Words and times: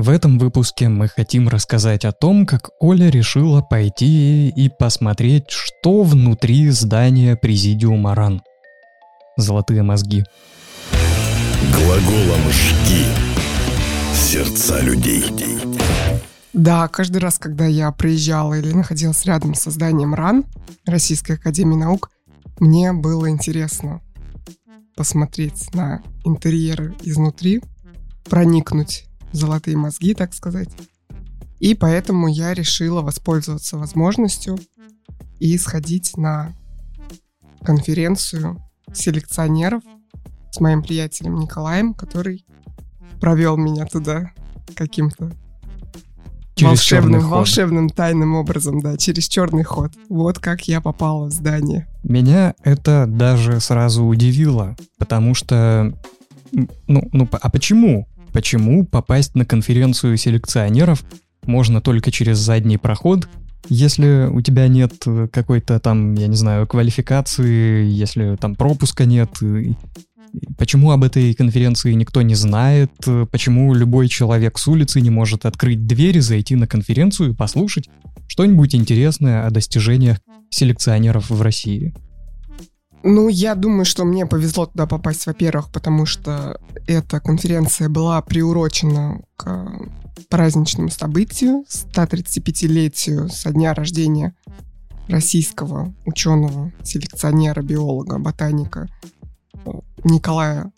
В 0.00 0.08
этом 0.08 0.38
выпуске 0.38 0.88
мы 0.88 1.08
хотим 1.08 1.46
рассказать 1.46 2.06
о 2.06 2.12
том, 2.12 2.46
как 2.46 2.70
Оля 2.80 3.10
решила 3.10 3.60
пойти 3.60 4.48
и 4.48 4.70
посмотреть, 4.70 5.50
что 5.50 6.04
внутри 6.04 6.70
здания 6.70 7.36
Президиума 7.36 8.14
РАН. 8.14 8.40
Золотые 9.36 9.82
мозги. 9.82 10.24
Глаголом 11.74 12.40
«жги» 12.48 13.04
сердца 14.14 14.80
людей. 14.80 15.22
Да, 16.54 16.88
каждый 16.88 17.18
раз, 17.18 17.38
когда 17.38 17.66
я 17.66 17.92
приезжала 17.92 18.54
или 18.54 18.72
находилась 18.72 19.26
рядом 19.26 19.52
со 19.52 19.70
зданием 19.70 20.14
РАН, 20.14 20.46
Российской 20.86 21.32
Академии 21.32 21.76
Наук, 21.76 22.10
мне 22.58 22.94
было 22.94 23.28
интересно 23.28 24.00
посмотреть 24.96 25.74
на 25.74 26.00
интерьеры 26.24 26.96
изнутри, 27.02 27.60
проникнуть 28.24 29.09
золотые 29.32 29.76
мозги, 29.76 30.14
так 30.14 30.34
сказать. 30.34 30.68
И 31.58 31.74
поэтому 31.74 32.28
я 32.28 32.54
решила 32.54 33.02
воспользоваться 33.02 33.76
возможностью 33.76 34.58
и 35.38 35.56
сходить 35.58 36.16
на 36.16 36.54
конференцию 37.62 38.62
селекционеров 38.92 39.82
с 40.50 40.60
моим 40.60 40.82
приятелем 40.82 41.38
Николаем, 41.38 41.94
который 41.94 42.44
провел 43.20 43.56
меня 43.56 43.84
туда 43.86 44.32
каким-то 44.74 45.30
волшебным, 46.60 47.28
волшебным 47.28 47.88
тайным 47.88 48.34
образом, 48.34 48.80
да, 48.80 48.96
через 48.96 49.28
черный 49.28 49.62
ход. 49.62 49.92
Вот 50.08 50.38
как 50.38 50.68
я 50.68 50.80
попала 50.80 51.26
в 51.26 51.32
здание. 51.32 51.86
Меня 52.02 52.54
это 52.62 53.06
даже 53.06 53.60
сразу 53.60 54.04
удивило, 54.04 54.76
потому 54.98 55.34
что... 55.34 55.94
Ну, 56.52 57.08
ну, 57.12 57.28
а 57.30 57.50
почему? 57.50 58.08
Почему 58.32 58.84
попасть 58.84 59.34
на 59.34 59.44
конференцию 59.44 60.16
селекционеров 60.16 61.04
можно 61.46 61.80
только 61.80 62.10
через 62.10 62.38
задний 62.38 62.78
проход, 62.78 63.28
если 63.68 64.28
у 64.30 64.40
тебя 64.40 64.68
нет 64.68 64.94
э, 65.06 65.28
какой-то 65.32 65.78
там, 65.80 66.14
я 66.14 66.26
не 66.26 66.36
знаю, 66.36 66.66
квалификации, 66.66 67.84
если 67.90 68.36
там 68.36 68.54
пропуска 68.54 69.04
нет? 69.04 69.30
и- 69.42 69.74
и 70.32 70.46
Почему 70.56 70.92
об 70.92 71.02
этой 71.02 71.34
конференции 71.34 71.92
никто 71.92 72.22
не 72.22 72.34
знает? 72.36 72.92
э, 73.06 73.26
Почему 73.30 73.74
любой 73.74 74.08
человек 74.08 74.58
с 74.58 74.68
улицы 74.68 75.00
не 75.00 75.10
может 75.10 75.44
открыть 75.44 75.86
дверь, 75.86 76.20
зайти 76.20 76.54
на 76.56 76.66
конференцию 76.68 77.32
и 77.32 77.34
послушать 77.34 77.88
что-нибудь 78.28 78.74
интересное 78.76 79.46
о 79.46 79.50
достижениях 79.50 80.18
селекционеров 80.50 81.30
в 81.30 81.42
России? 81.42 81.94
Ну, 83.02 83.28
я 83.28 83.54
думаю, 83.54 83.84
что 83.84 84.04
мне 84.04 84.26
повезло 84.26 84.66
туда 84.66 84.86
попасть, 84.86 85.26
во-первых, 85.26 85.70
потому 85.70 86.04
что 86.04 86.60
эта 86.86 87.18
конференция 87.20 87.88
была 87.88 88.20
приурочена 88.20 89.22
к 89.36 89.88
праздничному 90.28 90.90
событию, 90.90 91.64
135-летию 91.68 93.30
со 93.30 93.52
дня 93.52 93.72
рождения 93.72 94.34
российского 95.08 95.94
ученого, 96.04 96.72
селекционера, 96.84 97.62
биолога, 97.62 98.18
ботаника 98.18 98.88
э, 99.64 99.70
Николая 100.04 100.70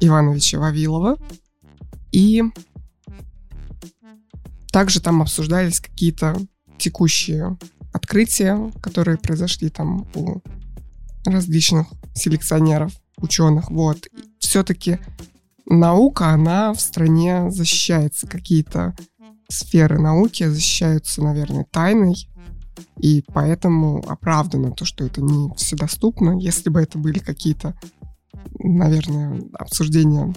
Ивановича 0.00 0.58
Вавилова. 0.58 1.16
И 2.12 2.42
также 4.70 5.00
там 5.00 5.22
обсуждались 5.22 5.80
какие-то 5.80 6.36
текущие 6.78 7.56
открытия, 7.92 8.70
которые 8.80 9.16
произошли 9.16 9.70
там 9.70 10.06
у 10.14 10.40
различных 11.30 11.86
селекционеров, 12.14 12.92
ученых. 13.16 13.70
Вот. 13.70 14.08
Все-таки 14.38 14.98
наука, 15.66 16.28
она 16.28 16.72
в 16.72 16.80
стране 16.80 17.50
защищается. 17.50 18.26
Какие-то 18.26 18.94
сферы 19.48 19.98
науки 19.98 20.46
защищаются, 20.46 21.22
наверное, 21.22 21.66
тайной. 21.70 22.28
И 22.98 23.24
поэтому 23.32 24.04
оправдано 24.08 24.70
то, 24.72 24.84
что 24.84 25.04
это 25.04 25.20
не 25.20 25.52
вседоступно. 25.56 26.38
Если 26.38 26.70
бы 26.70 26.80
это 26.80 26.98
были 26.98 27.18
какие-то, 27.18 27.74
наверное, 28.58 29.42
обсуждения 29.54 30.34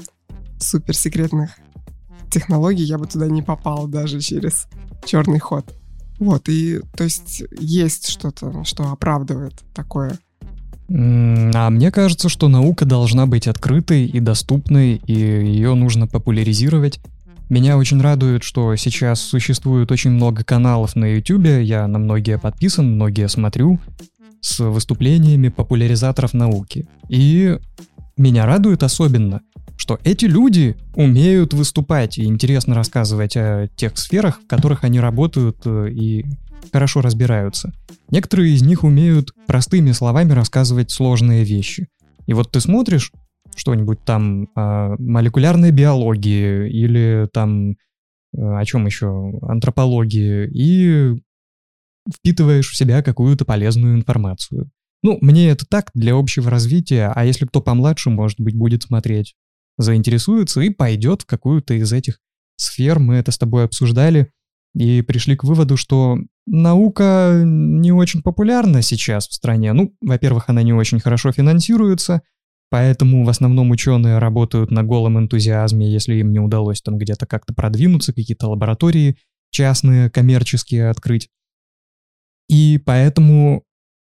суперсекретных 0.59 1.57
технологий, 2.31 2.83
я 2.83 2.97
бы 2.97 3.05
туда 3.05 3.27
не 3.27 3.41
попал 3.41 3.87
даже 3.87 4.21
через 4.21 4.67
черный 5.05 5.39
ход. 5.39 5.65
Вот, 6.19 6.49
и 6.49 6.81
то 6.95 7.03
есть 7.03 7.43
есть 7.59 8.07
что-то, 8.07 8.63
что 8.63 8.91
оправдывает 8.91 9.55
такое 9.73 10.19
А 10.93 11.69
мне 11.69 11.91
кажется, 11.91 12.27
что 12.27 12.49
наука 12.49 12.85
должна 12.85 13.25
быть 13.25 13.47
открытой 13.47 14.05
и 14.05 14.19
доступной, 14.19 14.95
и 15.05 15.13
ее 15.13 15.73
нужно 15.73 16.07
популяризировать. 16.07 16.99
Меня 17.49 17.77
очень 17.77 18.01
радует, 18.01 18.43
что 18.43 18.75
сейчас 18.75 19.21
существует 19.21 19.91
очень 19.91 20.11
много 20.11 20.43
каналов 20.43 20.95
на 20.95 21.05
YouTube, 21.05 21.61
я 21.61 21.87
на 21.87 21.99
многие 21.99 22.37
подписан, 22.37 22.93
многие 22.93 23.27
смотрю, 23.29 23.79
с 24.41 24.59
выступлениями 24.59 25.49
популяризаторов 25.49 26.33
науки. 26.33 26.87
И 27.07 27.57
меня 28.17 28.45
радует 28.45 28.83
особенно, 28.83 29.41
что 29.77 29.99
эти 30.03 30.25
люди 30.25 30.75
умеют 30.95 31.53
выступать 31.53 32.17
и 32.17 32.25
интересно 32.25 32.75
рассказывать 32.75 33.37
о 33.37 33.67
тех 33.75 33.97
сферах, 33.97 34.41
в 34.43 34.47
которых 34.47 34.83
они 34.83 34.99
работают 34.99 35.57
э, 35.65 35.89
и 35.91 36.25
хорошо 36.71 37.01
разбираются. 37.01 37.73
Некоторые 38.09 38.53
из 38.53 38.61
них 38.61 38.83
умеют 38.83 39.31
простыми 39.47 39.91
словами 39.91 40.33
рассказывать 40.33 40.91
сложные 40.91 41.43
вещи. 41.43 41.87
И 42.27 42.33
вот 42.33 42.51
ты 42.51 42.59
смотришь 42.59 43.11
что-нибудь 43.55 44.03
там 44.05 44.47
о 44.55 44.95
молекулярной 44.97 45.71
биологии 45.71 46.69
или 46.69 47.27
там 47.33 47.71
э, 47.71 47.75
о 48.37 48.63
чем 48.65 48.85
еще, 48.85 49.33
антропологии, 49.41 50.49
и 50.53 51.21
впитываешь 52.13 52.69
в 52.69 52.75
себя 52.75 53.03
какую-то 53.03 53.45
полезную 53.45 53.95
информацию. 53.95 54.69
Ну, 55.03 55.17
мне 55.21 55.49
это 55.49 55.65
так, 55.67 55.89
для 55.93 56.13
общего 56.13 56.49
развития, 56.49 57.11
а 57.13 57.25
если 57.25 57.45
кто 57.45 57.61
помладше, 57.61 58.09
может 58.09 58.39
быть, 58.39 58.55
будет 58.55 58.83
смотреть, 58.83 59.35
заинтересуется 59.77 60.61
и 60.61 60.69
пойдет 60.69 61.23
в 61.23 61.25
какую-то 61.25 61.73
из 61.73 61.91
этих 61.91 62.19
сфер. 62.55 62.99
Мы 62.99 63.15
это 63.15 63.31
с 63.31 63.37
тобой 63.37 63.65
обсуждали 63.65 64.31
и 64.73 65.01
пришли 65.01 65.35
к 65.35 65.43
выводу, 65.43 65.77
что 65.77 66.17
наука 66.45 67.41
не 67.45 67.91
очень 67.91 68.21
популярна 68.21 68.81
сейчас 68.81 69.27
в 69.27 69.33
стране. 69.33 69.73
Ну, 69.73 69.93
во-первых, 70.01 70.49
она 70.49 70.63
не 70.63 70.73
очень 70.73 70.99
хорошо 70.99 71.31
финансируется, 71.31 72.21
поэтому 72.69 73.25
в 73.25 73.29
основном 73.29 73.71
ученые 73.71 74.19
работают 74.19 74.71
на 74.71 74.83
голом 74.83 75.19
энтузиазме, 75.19 75.91
если 75.91 76.15
им 76.15 76.31
не 76.31 76.39
удалось 76.39 76.81
там 76.81 76.97
где-то 76.97 77.25
как-то 77.25 77.53
продвинуться, 77.53 78.13
какие-то 78.13 78.47
лаборатории 78.47 79.17
частные, 79.51 80.09
коммерческие 80.09 80.89
открыть. 80.89 81.29
И 82.47 82.81
поэтому 82.85 83.63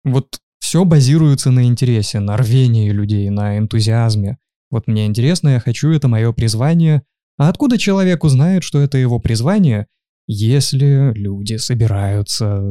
вот 0.04 0.40
все 0.60 0.84
базируется 0.84 1.52
на 1.52 1.66
интересе, 1.66 2.20
на 2.20 2.36
рвении 2.36 2.90
людей, 2.90 3.30
на 3.30 3.58
энтузиазме. 3.58 4.38
Вот 4.70 4.88
мне 4.88 5.06
интересно, 5.06 5.50
я 5.50 5.60
хочу, 5.60 5.90
это 5.92 6.08
мое 6.08 6.32
призвание. 6.34 7.04
А 7.38 7.50
откуда 7.50 7.78
человек 7.78 8.24
узнает, 8.24 8.64
что 8.64 8.80
это 8.82 8.98
его 8.98 9.20
призвание, 9.20 9.88
если 10.28 11.14
люди 11.16 11.56
собираются 11.56 12.62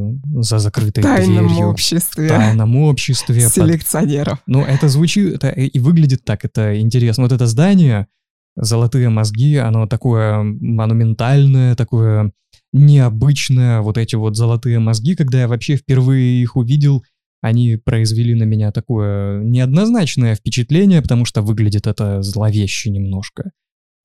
за 0.41 0.59
закрытой 0.59 1.01
в 1.01 1.03
тайном 1.03 1.49
дверью, 1.49 1.67
в 1.67 1.71
обществе 1.71 2.29
тайном 2.29 2.77
обществе, 2.77 3.45
под 3.45 3.53
селекционеров. 3.55 4.39
ну, 4.47 4.63
это 4.63 4.89
звучит, 4.89 5.35
это 5.35 5.49
и 5.49 5.79
выглядит 5.79 6.25
так, 6.25 6.45
это 6.45 6.79
интересно. 6.79 7.23
Вот 7.23 7.33
это 7.33 7.47
здание, 7.47 8.09
золотые 8.57 9.09
мозги, 9.09 9.57
оно 9.57 9.87
такое 9.87 10.43
монументальное, 10.43 11.75
такое 11.75 12.33
необычное, 12.75 13.81
вот 13.81 13.97
эти 13.97 14.17
вот 14.17 14.37
золотые 14.37 14.79
мозги, 14.79 15.15
когда 15.15 15.41
я 15.41 15.49
вообще 15.49 15.77
впервые 15.77 16.43
их 16.43 16.57
увидел, 16.57 17.03
они 17.41 17.77
произвели 17.77 18.35
на 18.35 18.45
меня 18.45 18.71
такое 18.73 19.43
неоднозначное 19.43 20.35
впечатление, 20.35 21.01
потому 21.01 21.25
что 21.25 21.43
выглядит 21.43 21.87
это 21.87 22.23
зловеще 22.23 22.91
немножко. 22.91 23.53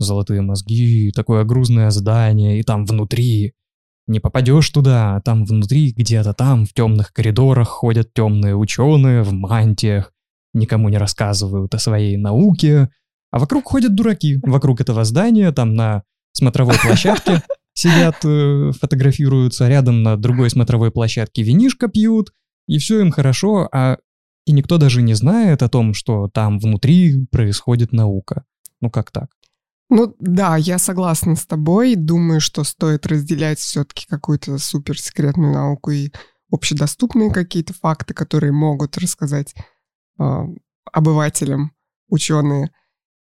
Золотые 0.01 0.41
мозги, 0.41 1.12
такое 1.12 1.44
грузное 1.44 1.91
здание, 1.91 2.59
и 2.59 2.63
там 2.63 2.86
внутри 2.86 3.53
не 4.07 4.19
попадешь 4.19 4.69
туда, 4.69 5.15
а 5.15 5.21
там 5.21 5.45
внутри, 5.45 5.94
где-то 5.95 6.33
там, 6.33 6.65
в 6.65 6.74
темных 6.74 7.13
коридорах 7.13 7.68
ходят 7.68 8.13
темные 8.13 8.56
ученые 8.56 9.21
в 9.21 9.31
мантиях, 9.31 10.12
никому 10.53 10.89
не 10.89 10.98
рассказывают 10.98 11.74
о 11.75 11.80
своей 11.80 12.18
науке, 12.18 12.89
а 13.30 13.39
вокруг 13.39 13.65
ходят 13.65 13.95
дураки. 13.95 14.39
Вокруг 14.44 14.81
этого 14.81 15.03
здания, 15.06 15.51
там 15.51 15.75
на 15.75 16.04
смотровой 16.33 16.75
площадке 16.81 17.44
сидят, 17.74 18.18
э, 18.25 18.71
фотографируются, 18.80 19.69
рядом 19.69 20.04
на 20.04 20.18
другой 20.18 20.50
смотровой 20.50 20.92
площадке 20.92 21.44
винишко 21.44 21.88
пьют, 21.88 22.33
и 22.68 22.80
все 22.80 23.01
им 23.01 23.12
хорошо, 23.12 23.69
а 23.71 23.97
и 24.45 24.51
никто 24.51 24.77
даже 24.77 25.01
не 25.01 25.13
знает 25.13 25.62
о 25.62 25.69
том, 25.69 25.94
что 25.94 26.27
там 26.27 26.59
внутри 26.59 27.27
происходит 27.27 27.94
наука. 27.94 28.44
Ну 28.81 28.89
как 28.89 29.12
так? 29.12 29.30
Ну 29.94 30.16
да, 30.20 30.56
я 30.56 30.80
согласна 30.80 31.36
с 31.36 31.46
тобой. 31.46 31.96
Думаю, 31.96 32.40
что 32.40 32.64
стоит 32.64 33.06
разделять 33.06 33.60
все-таки 33.60 34.08
какую-то 34.08 34.58
суперсекретную 34.58 35.54
науку 35.54 35.92
и 35.92 36.12
общедоступные 36.50 37.30
какие-то 37.30 37.74
факты, 37.74 38.14
которые 38.14 38.54
могут 38.54 38.98
рассказать 38.98 39.54
э, 40.18 40.24
обывателям 40.94 41.74
ученые. 42.08 42.72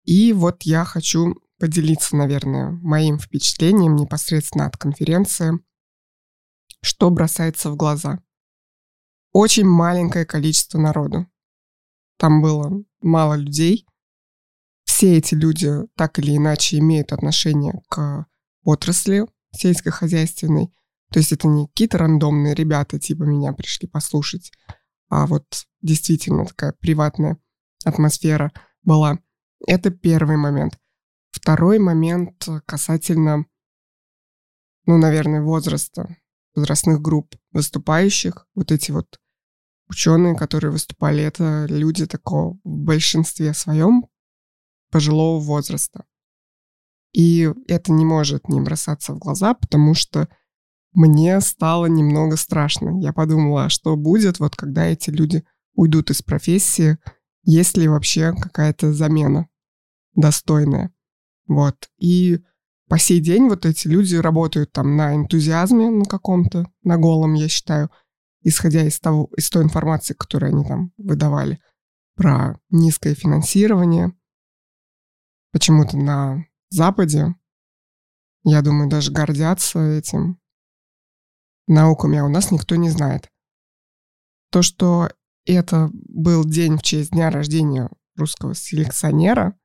И 0.04 0.32
вот 0.32 0.62
я 0.62 0.84
хочу 0.84 1.34
поделиться, 1.58 2.14
наверное, 2.14 2.70
моим 2.70 3.18
впечатлением 3.18 3.96
непосредственно 3.96 4.66
от 4.66 4.76
конференции, 4.76 5.58
что 6.82 7.10
бросается 7.10 7.72
в 7.72 7.76
глаза. 7.76 8.20
Очень 9.32 9.66
маленькое 9.66 10.24
количество 10.24 10.78
народу. 10.78 11.26
Там 12.16 12.40
было 12.40 12.84
мало 13.00 13.34
людей. 13.34 13.88
Все 15.00 15.16
эти 15.16 15.34
люди 15.34 15.70
так 15.96 16.18
или 16.18 16.36
иначе 16.36 16.76
имеют 16.76 17.14
отношение 17.14 17.80
к 17.88 18.26
отрасли 18.64 19.26
сельскохозяйственной. 19.50 20.74
То 21.10 21.20
есть 21.20 21.32
это 21.32 21.48
не 21.48 21.68
какие-то 21.68 21.96
рандомные 21.96 22.54
ребята, 22.54 22.98
типа 22.98 23.22
меня 23.22 23.54
пришли 23.54 23.88
послушать, 23.88 24.52
а 25.08 25.26
вот 25.26 25.64
действительно 25.80 26.44
такая 26.44 26.74
приватная 26.74 27.38
атмосфера 27.82 28.52
была. 28.82 29.18
Это 29.66 29.90
первый 29.90 30.36
момент. 30.36 30.78
Второй 31.30 31.78
момент 31.78 32.46
касательно, 32.66 33.46
ну, 34.84 34.98
наверное, 34.98 35.40
возраста, 35.40 36.14
возрастных 36.54 37.00
групп 37.00 37.36
выступающих. 37.52 38.46
Вот 38.54 38.70
эти 38.70 38.90
вот 38.90 39.18
ученые, 39.88 40.36
которые 40.36 40.70
выступали, 40.70 41.22
это 41.22 41.64
люди 41.70 42.04
такого 42.04 42.58
в 42.64 42.68
большинстве 42.68 43.54
своем 43.54 44.09
пожилого 44.90 45.40
возраста. 45.40 46.04
И 47.12 47.50
это 47.66 47.92
не 47.92 48.04
может 48.04 48.48
не 48.48 48.60
бросаться 48.60 49.12
в 49.12 49.18
глаза, 49.18 49.54
потому 49.54 49.94
что 49.94 50.28
мне 50.92 51.40
стало 51.40 51.86
немного 51.86 52.36
страшно. 52.36 53.00
Я 53.00 53.12
подумала, 53.12 53.64
а 53.64 53.68
что 53.68 53.96
будет, 53.96 54.38
вот 54.38 54.56
когда 54.56 54.86
эти 54.86 55.10
люди 55.10 55.44
уйдут 55.74 56.10
из 56.10 56.22
профессии, 56.22 56.98
есть 57.42 57.76
ли 57.76 57.88
вообще 57.88 58.32
какая-то 58.32 58.92
замена 58.92 59.48
достойная. 60.14 60.92
Вот. 61.46 61.88
И 61.98 62.40
по 62.88 62.98
сей 62.98 63.20
день 63.20 63.48
вот 63.48 63.66
эти 63.66 63.86
люди 63.86 64.16
работают 64.16 64.72
там 64.72 64.96
на 64.96 65.14
энтузиазме 65.14 65.90
на 65.90 66.04
каком-то, 66.04 66.66
на 66.82 66.96
голом, 66.96 67.34
я 67.34 67.48
считаю, 67.48 67.90
исходя 68.42 68.84
из, 68.84 68.98
того, 68.98 69.30
из 69.36 69.48
той 69.48 69.62
информации, 69.62 70.14
которую 70.14 70.52
они 70.52 70.64
там 70.64 70.92
выдавали 70.96 71.60
про 72.16 72.58
низкое 72.70 73.14
финансирование. 73.14 74.12
Почему-то 75.52 75.96
на 75.96 76.46
Западе, 76.70 77.34
я 78.44 78.62
думаю, 78.62 78.88
даже 78.88 79.10
гордятся 79.10 79.80
этим 79.80 80.40
науками, 81.66 82.18
а 82.18 82.24
у 82.24 82.28
нас 82.28 82.50
никто 82.50 82.76
не 82.76 82.90
знает. 82.90 83.28
То, 84.50 84.62
что 84.62 85.10
это 85.44 85.90
был 85.92 86.44
день 86.44 86.76
в 86.76 86.82
честь 86.82 87.10
дня 87.10 87.30
рождения 87.30 87.90
русского 88.16 88.54
селекционера, 88.54 89.58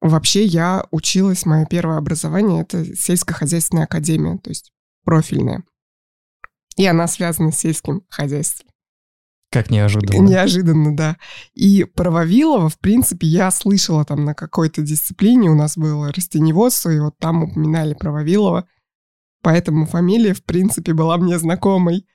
вообще 0.00 0.44
я 0.44 0.86
училась, 0.90 1.46
мое 1.46 1.66
первое 1.66 1.98
образование— 1.98 2.62
это 2.62 2.84
сельскохозяйственная 2.96 3.84
академия, 3.84 4.38
то 4.38 4.50
есть 4.50 4.72
профильная. 5.04 5.64
И 6.76 6.86
она 6.86 7.06
связана 7.06 7.50
с 7.50 7.58
сельским 7.58 8.06
хозяйством. 8.08 8.69
Как 9.50 9.68
неожиданно. 9.68 10.28
Неожиданно, 10.28 10.96
да. 10.96 11.16
И 11.54 11.84
про 11.84 12.10
Вавилова, 12.10 12.68
в 12.68 12.78
принципе, 12.78 13.26
я 13.26 13.50
слышала 13.50 14.04
там 14.04 14.24
на 14.24 14.34
какой-то 14.34 14.82
дисциплине, 14.82 15.50
у 15.50 15.56
нас 15.56 15.76
было 15.76 16.12
растеневодство, 16.12 16.90
и 16.90 17.00
вот 17.00 17.18
там 17.18 17.42
упоминали 17.42 17.94
про 17.94 18.12
Вавилова, 18.12 18.68
поэтому 19.42 19.86
фамилия, 19.86 20.34
в 20.34 20.44
принципе, 20.44 20.94
была 20.94 21.16
мне 21.16 21.36
знакомой. 21.38 22.06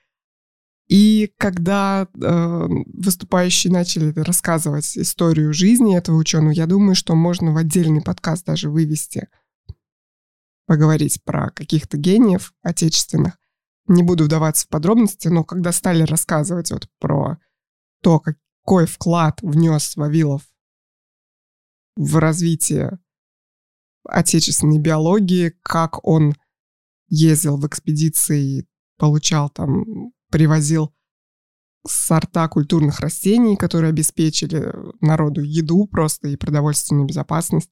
И 0.88 1.32
когда 1.36 2.06
э, 2.14 2.66
выступающие 2.86 3.72
начали 3.72 4.12
рассказывать 4.18 4.96
историю 4.96 5.52
жизни 5.52 5.96
этого 5.96 6.16
ученого, 6.16 6.52
я 6.52 6.66
думаю, 6.66 6.94
что 6.94 7.14
можно 7.14 7.52
в 7.52 7.56
отдельный 7.58 8.00
подкаст 8.00 8.46
даже 8.46 8.70
вывести, 8.70 9.28
поговорить 10.66 11.22
про 11.24 11.50
каких-то 11.50 11.98
гениев 11.98 12.54
отечественных. 12.62 13.38
Не 13.88 14.02
буду 14.02 14.24
вдаваться 14.24 14.66
в 14.66 14.68
подробности, 14.68 15.28
но 15.28 15.44
когда 15.44 15.72
стали 15.72 16.02
рассказывать 16.02 16.70
вот 16.70 16.88
про 16.98 17.38
то, 18.02 18.20
какой 18.20 18.86
вклад 18.86 19.40
внес 19.42 19.96
Вавилов 19.96 20.42
в 21.96 22.16
развитие 22.16 22.98
отечественной 24.04 24.78
биологии, 24.78 25.54
как 25.62 26.04
он 26.06 26.34
ездил 27.08 27.56
в 27.56 27.66
экспедиции, 27.66 28.66
получал 28.98 29.50
там, 29.50 30.12
привозил 30.30 30.92
сорта 31.86 32.48
культурных 32.48 33.00
растений, 33.00 33.56
которые 33.56 33.90
обеспечили 33.90 34.72
народу 35.00 35.42
еду 35.42 35.86
просто 35.86 36.28
и 36.28 36.36
продовольственную 36.36 37.06
безопасность. 37.06 37.70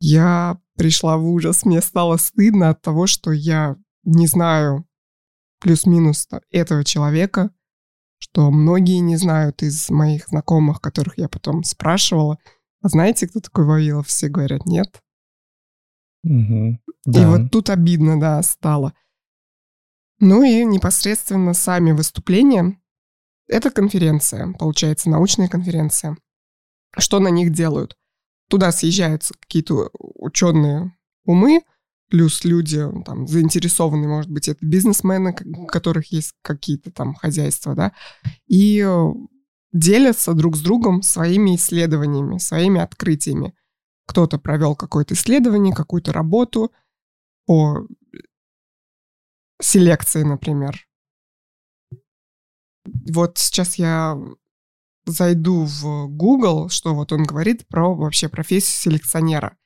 Я 0.00 0.60
пришла 0.76 1.16
в 1.16 1.24
ужас, 1.26 1.64
мне 1.64 1.80
стало 1.80 2.16
стыдно 2.16 2.70
от 2.70 2.82
того, 2.82 3.06
что 3.06 3.32
я 3.32 3.76
не 4.04 4.26
знаю 4.26 4.86
плюс-минус 5.60 6.28
этого 6.50 6.84
человека, 6.84 7.50
что 8.18 8.50
многие 8.50 8.98
не 8.98 9.16
знают 9.16 9.62
из 9.62 9.90
моих 9.90 10.28
знакомых, 10.28 10.80
которых 10.80 11.18
я 11.18 11.28
потом 11.28 11.64
спрашивала. 11.64 12.38
А 12.82 12.88
знаете, 12.88 13.28
кто 13.28 13.40
такой 13.40 13.64
Вавилов? 13.64 14.08
Все 14.08 14.28
говорят, 14.28 14.66
нет. 14.66 15.02
Угу, 16.24 16.78
да. 17.06 17.22
И 17.22 17.26
вот 17.26 17.50
тут 17.50 17.70
обидно, 17.70 18.18
да, 18.20 18.42
стало. 18.42 18.94
Ну 20.20 20.44
и 20.44 20.64
непосредственно 20.64 21.52
сами 21.52 21.92
выступления. 21.92 22.80
Это 23.48 23.70
конференция, 23.70 24.52
получается, 24.52 25.10
научная 25.10 25.48
конференция. 25.48 26.16
Что 26.96 27.18
на 27.18 27.28
них 27.28 27.50
делают? 27.52 27.96
Туда 28.48 28.70
съезжаются 28.70 29.34
какие-то 29.40 29.90
ученые 29.98 30.96
умы, 31.24 31.62
плюс 32.12 32.44
люди 32.44 32.78
там 33.06 33.26
заинтересованные, 33.26 34.06
может 34.06 34.30
быть, 34.30 34.46
это 34.46 34.58
бизнесмены, 34.66 35.34
у 35.46 35.64
которых 35.64 36.12
есть 36.12 36.34
какие-то 36.42 36.90
там 36.90 37.14
хозяйства, 37.14 37.74
да, 37.74 37.94
и 38.46 38.86
делятся 39.72 40.34
друг 40.34 40.56
с 40.56 40.60
другом 40.60 41.00
своими 41.00 41.56
исследованиями, 41.56 42.36
своими 42.36 42.82
открытиями. 42.82 43.54
Кто-то 44.06 44.38
провел 44.38 44.76
какое-то 44.76 45.14
исследование, 45.14 45.74
какую-то 45.74 46.12
работу 46.12 46.70
по 47.46 47.88
селекции, 49.58 50.22
например. 50.22 50.86
Вот 53.10 53.38
сейчас 53.38 53.76
я 53.76 54.18
зайду 55.06 55.64
в 55.64 56.08
Google, 56.08 56.68
что 56.68 56.94
вот 56.94 57.10
он 57.10 57.22
говорит 57.22 57.66
про 57.68 57.94
вообще 57.94 58.28
профессию 58.28 58.92
селекционера. 58.92 59.56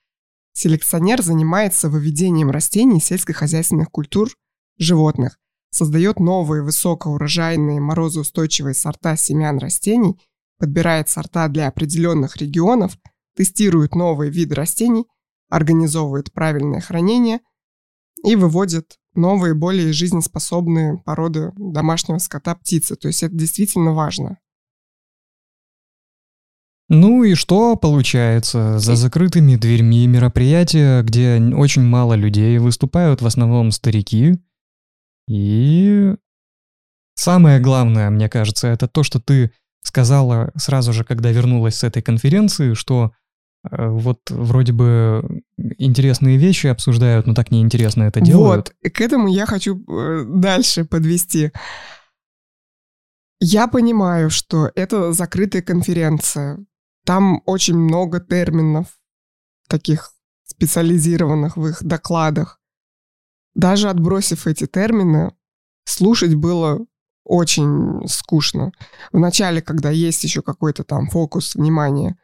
Селекционер 0.56 1.23
занимается 1.23 1.91
выведением 1.91 2.50
растений 2.50 2.99
сельскохозяйственных 2.99 3.90
культур 3.90 4.30
животных, 4.78 5.38
создает 5.69 6.19
новые 6.19 6.62
высокоурожайные 6.62 7.78
морозоустойчивые 7.78 8.73
сорта 8.73 9.19
семян 9.19 9.59
растений, 9.59 10.19
подбирает 10.59 11.11
сорта 11.11 11.49
для 11.49 11.69
определенных 11.69 12.38
регионов, 12.38 12.97
тестирует 13.37 13.95
новые 13.95 14.30
виды 14.30 14.54
растений, 14.54 15.04
организовывает 15.50 16.33
правильное 16.33 16.80
хранение 16.80 17.40
и 18.25 18.35
выводит 18.35 18.97
новые, 19.14 19.52
более 19.52 19.92
жизнеспособные 19.92 20.97
породы 21.04 21.52
домашнего 21.59 22.16
скота 22.16 22.54
птицы. 22.54 22.97
То 22.97 23.09
есть 23.09 23.23
это 23.23 23.37
действительно 23.37 23.92
важно. 23.92 24.38
Ну 26.88 27.25
и 27.25 27.35
что 27.35 27.76
получается? 27.76 28.78
За 28.78 28.95
закрытыми 28.95 29.57
дверьми 29.57 30.07
мероприятия, 30.07 31.02
где 31.02 31.40
очень 31.55 31.83
мало 31.83 32.14
людей, 32.14 32.59
выступают 32.59 33.23
в 33.23 33.26
основном 33.26 33.73
старики. 33.73 34.38
И 35.28 36.14
самое 37.16 37.59
главное, 37.59 38.11
мне 38.11 38.28
кажется, 38.28 38.69
это 38.69 38.87
то, 38.87 39.02
что 39.02 39.21
ты 39.21 39.50
сказала 39.83 40.52
сразу 40.57 40.93
же, 40.93 41.02
когда 41.02 41.33
вернулась 41.33 41.76
с 41.76 41.85
этой 41.85 42.02
конференции, 42.02 42.75
что 42.75 43.12
э, 43.69 43.88
вот 43.88 44.21
вроде 44.31 44.73
бы 44.73 45.43
интересные 45.57 46.37
вещи 46.37 46.69
обсуждают, 46.69 47.26
но 47.26 47.35
так 47.35 47.50
неинтересно 47.50 48.05
это 48.05 48.21
делают. 48.21 48.73
Вот, 48.83 48.93
к 48.93 49.00
этому 49.00 49.26
я 49.26 49.47
хочу 49.47 49.83
э, 49.88 50.25
дальше 50.25 50.85
подвести. 50.85 51.50
Я 53.40 53.66
понимаю, 53.66 54.31
что 54.31 54.71
это 54.76 55.12
закрытая 55.12 55.62
конференция. 55.62 56.64
Там 57.06 57.40
очень 57.46 57.76
много 57.76 58.18
терминов, 58.18 58.98
таких 59.68 60.12
специализированных 60.44 61.56
в 61.56 61.68
их 61.68 61.82
докладах. 61.84 62.60
Даже 63.54 63.88
отбросив 63.88 64.48
эти 64.48 64.66
термины, 64.66 65.32
слушать 65.84 66.34
было 66.34 66.84
очень 67.25 68.06
скучно. 68.08 68.72
Вначале, 69.12 69.62
когда 69.62 69.90
есть 69.90 70.25
еще 70.25 70.42
какой-то 70.42 70.82
там 70.82 71.06
фокус 71.06 71.54
внимания, 71.54 72.18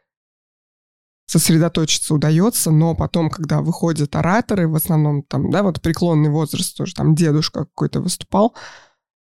сосредоточиться 1.27 2.13
удается, 2.13 2.69
но 2.69 2.93
потом, 2.93 3.29
когда 3.29 3.61
выходят 3.61 4.13
ораторы, 4.17 4.67
в 4.67 4.75
основном 4.75 5.23
там, 5.23 5.49
да, 5.49 5.63
вот 5.63 5.81
преклонный 5.81 6.29
возраст 6.29 6.75
тоже, 6.75 6.93
там 6.93 7.15
дедушка 7.15 7.61
какой-то 7.61 8.01
выступал, 8.01 8.53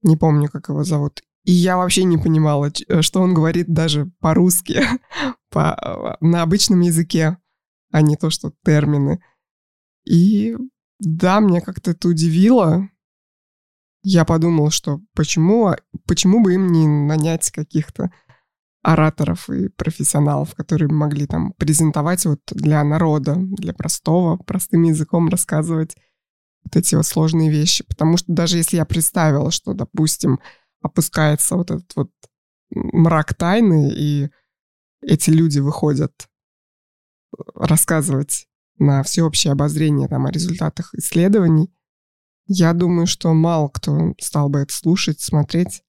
не 0.03 0.15
помню, 0.15 0.47
как 0.47 0.69
его 0.69 0.83
зовут, 0.83 1.21
и 1.43 1.51
я 1.51 1.77
вообще 1.77 2.03
не 2.03 2.17
понимала, 2.17 2.72
что 3.01 3.22
он 3.22 3.34
говорит 3.34 3.67
даже 3.72 4.12
по-русски, 4.19 4.81
по, 5.50 6.17
на 6.22 6.41
обычном 6.41 6.81
языке. 6.81 7.38
а 7.91 8.01
не 8.01 8.15
то, 8.15 8.29
что 8.29 8.53
термины. 8.63 9.24
И 10.05 10.55
да, 11.00 11.39
мне 11.39 11.62
как-то 11.62 11.91
это 11.91 12.08
удивило. 12.08 12.89
Я 14.03 14.25
подумал, 14.25 14.69
что 14.69 15.01
почему, 15.15 15.74
почему 16.08 16.41
бы 16.41 16.53
им 16.53 16.72
не 16.72 16.88
нанять 16.88 17.51
каких-то 17.51 18.12
ораторов 18.81 19.50
и 19.50 19.69
профессионалов, 19.69 20.55
которые 20.55 20.89
могли 20.89 21.25
там 21.25 21.53
презентовать 21.53 22.25
вот 22.25 22.41
для 22.51 22.84
народа, 22.84 23.36
для 23.36 23.74
простого, 23.74 24.38
простым 24.38 24.84
языком 24.84 25.27
рассказывать 25.27 25.98
вот 26.63 26.75
эти 26.75 26.96
вот 26.96 27.05
сложные 27.05 27.50
вещи. 27.50 27.84
Потому 27.86 28.17
что 28.17 28.31
даже 28.31 28.58
если 28.58 28.77
я 28.77 28.86
представила, 28.86 29.51
что, 29.51 29.74
допустим, 29.74 30.39
опускается 30.81 31.55
вот 31.55 31.71
этот 31.71 31.95
вот 31.95 32.12
мрак 32.71 33.33
тайны, 33.33 33.91
и 33.91 34.29
эти 35.01 35.29
люди 35.29 35.59
выходят 35.59 36.29
рассказывать 37.55 38.48
на 38.77 39.03
всеобщее 39.03 39.51
обозрение 39.51 40.07
там, 40.07 40.25
о 40.25 40.31
результатах 40.31 40.93
исследований, 40.93 41.71
я 42.51 42.74
думаю, 42.74 43.05
что 43.05 43.31
мало 43.33 43.69
кто 43.69 44.15
стал 44.19 44.50
бы 44.50 44.59
это 44.59 44.74
слушать, 44.74 45.21
смотреть. 45.21 45.83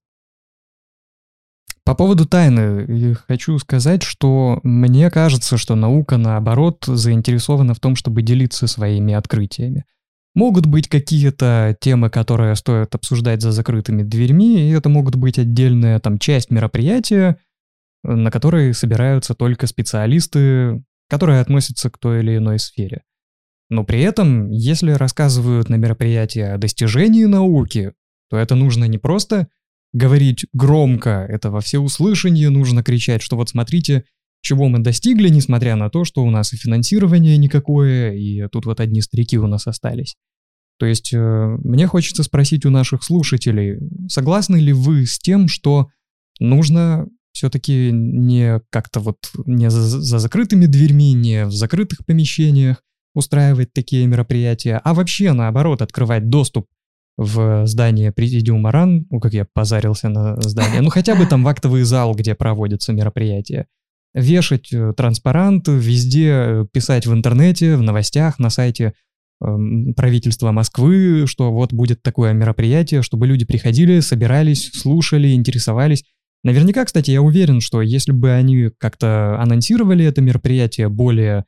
По 1.85 1.94
поводу 1.94 2.26
тайны 2.26 3.14
хочу 3.26 3.59
сказать, 3.59 4.02
что 4.02 4.61
мне 4.62 5.11
кажется, 5.11 5.56
что 5.56 5.75
наука, 5.75 6.18
наоборот, 6.18 6.85
заинтересована 6.87 7.73
в 7.73 7.80
том, 7.80 7.97
чтобы 7.97 8.20
делиться 8.20 8.66
своими 8.66 9.14
открытиями. 9.14 9.87
Могут 10.34 10.66
быть 10.66 10.88
какие-то 10.88 11.76
темы, 11.80 12.08
которые 12.08 12.54
стоит 12.54 12.94
обсуждать 12.94 13.42
за 13.42 13.50
закрытыми 13.50 14.02
дверьми, 14.02 14.60
и 14.60 14.72
это 14.72 14.88
могут 14.88 15.16
быть 15.16 15.38
отдельная 15.38 15.99
там 15.99 16.18
часть 16.18 16.50
мероприятия, 16.50 17.38
на 18.04 18.30
которые 18.30 18.72
собираются 18.75 19.34
только 19.34 19.66
специалисты, 19.66 20.82
которые 21.08 21.40
относятся 21.40 21.90
к 21.90 21.99
той 21.99 22.20
или 22.20 22.37
иной 22.37 22.58
сфере. 22.60 23.02
Но 23.68 23.84
при 23.84 24.00
этом, 24.00 24.50
если 24.50 24.92
рассказывают 24.92 25.68
на 25.68 25.76
мероприятии 25.76 26.40
о 26.40 26.58
достижении 26.58 27.25
науки, 27.25 27.92
то 28.28 28.37
это 28.37 28.54
нужно 28.54 28.84
не 28.84 28.99
просто 28.99 29.49
говорить 29.92 30.46
громко, 30.52 31.26
это 31.28 31.50
во 31.50 31.60
всеуслышание 31.60 32.50
нужно 32.50 32.82
кричать, 32.84 33.22
что 33.22 33.37
вот 33.37 33.49
смотрите, 33.49 34.04
чего 34.40 34.68
мы 34.68 34.78
достигли, 34.78 35.28
несмотря 35.28 35.76
на 35.76 35.90
то, 35.90 36.04
что 36.04 36.25
у 36.25 36.30
нас 36.30 36.52
и 36.52 36.56
финансирование 36.56 37.37
никакое, 37.37 38.14
и 38.14 38.49
тут 38.49 38.66
вот 38.66 38.80
одни 38.80 39.00
старики 39.00 39.38
у 39.38 39.47
нас 39.47 39.66
остались. 39.66 40.16
То 40.78 40.87
есть 40.87 41.12
э, 41.12 41.56
мне 41.62 41.87
хочется 41.87 42.23
спросить 42.23 42.64
у 42.64 42.70
наших 42.70 43.02
слушателей, 43.02 43.78
согласны 44.09 44.56
ли 44.56 44.73
вы 44.73 45.04
с 45.04 45.18
тем, 45.18 45.47
что 45.47 45.88
нужно 46.38 47.06
все-таки 47.32 47.90
не 47.92 48.61
как-то 48.70 49.00
вот 49.00 49.18
не 49.44 49.70
за, 49.70 49.82
за 49.82 50.18
закрытыми 50.18 50.66
дверьми, 50.66 51.12
не 51.12 51.44
в 51.44 51.52
закрытых 51.52 52.04
помещениях 52.06 52.82
устраивать 53.14 53.73
такие 53.73 54.06
мероприятия, 54.06 54.80
а 54.82 54.94
вообще 54.94 55.32
наоборот 55.32 55.82
открывать 55.82 56.28
доступ 56.28 56.66
в 57.16 57.66
здание 57.66 58.12
Президиума 58.12 58.73
РАН, 58.73 59.06
ну 59.11 59.20
как 59.20 59.35
я 59.35 59.47
позарился 59.52 60.09
на 60.09 60.40
здание, 60.40 60.80
ну 60.80 60.88
хотя 60.88 61.14
бы 61.14 61.26
там 61.26 61.44
в 61.44 61.49
актовый 61.49 61.82
зал, 61.82 62.14
где 62.14 62.35
проводятся 62.35 62.94
мероприятия, 62.94 63.66
вешать 64.14 64.72
э, 64.72 64.92
транспаранты, 64.96 65.72
везде 65.72 66.28
э, 66.30 66.66
писать 66.72 67.06
в 67.06 67.12
интернете, 67.12 67.76
в 67.76 67.82
новостях, 67.82 68.38
на 68.38 68.50
сайте 68.50 68.94
эм, 69.42 69.94
правительства 69.94 70.52
Москвы, 70.52 71.26
что 71.26 71.52
вот 71.52 71.72
будет 71.72 72.02
такое 72.02 72.32
мероприятие, 72.32 73.02
чтобы 73.02 73.26
люди 73.26 73.44
приходили, 73.44 74.00
собирались, 74.00 74.70
слушали, 74.72 75.32
интересовались. 75.32 76.04
Наверняка, 76.42 76.84
кстати, 76.84 77.10
я 77.10 77.22
уверен, 77.22 77.60
что 77.60 77.82
если 77.82 78.12
бы 78.12 78.32
они 78.32 78.70
как-то 78.78 79.40
анонсировали 79.40 80.04
это 80.04 80.22
мероприятие 80.22 80.88
более 80.88 81.44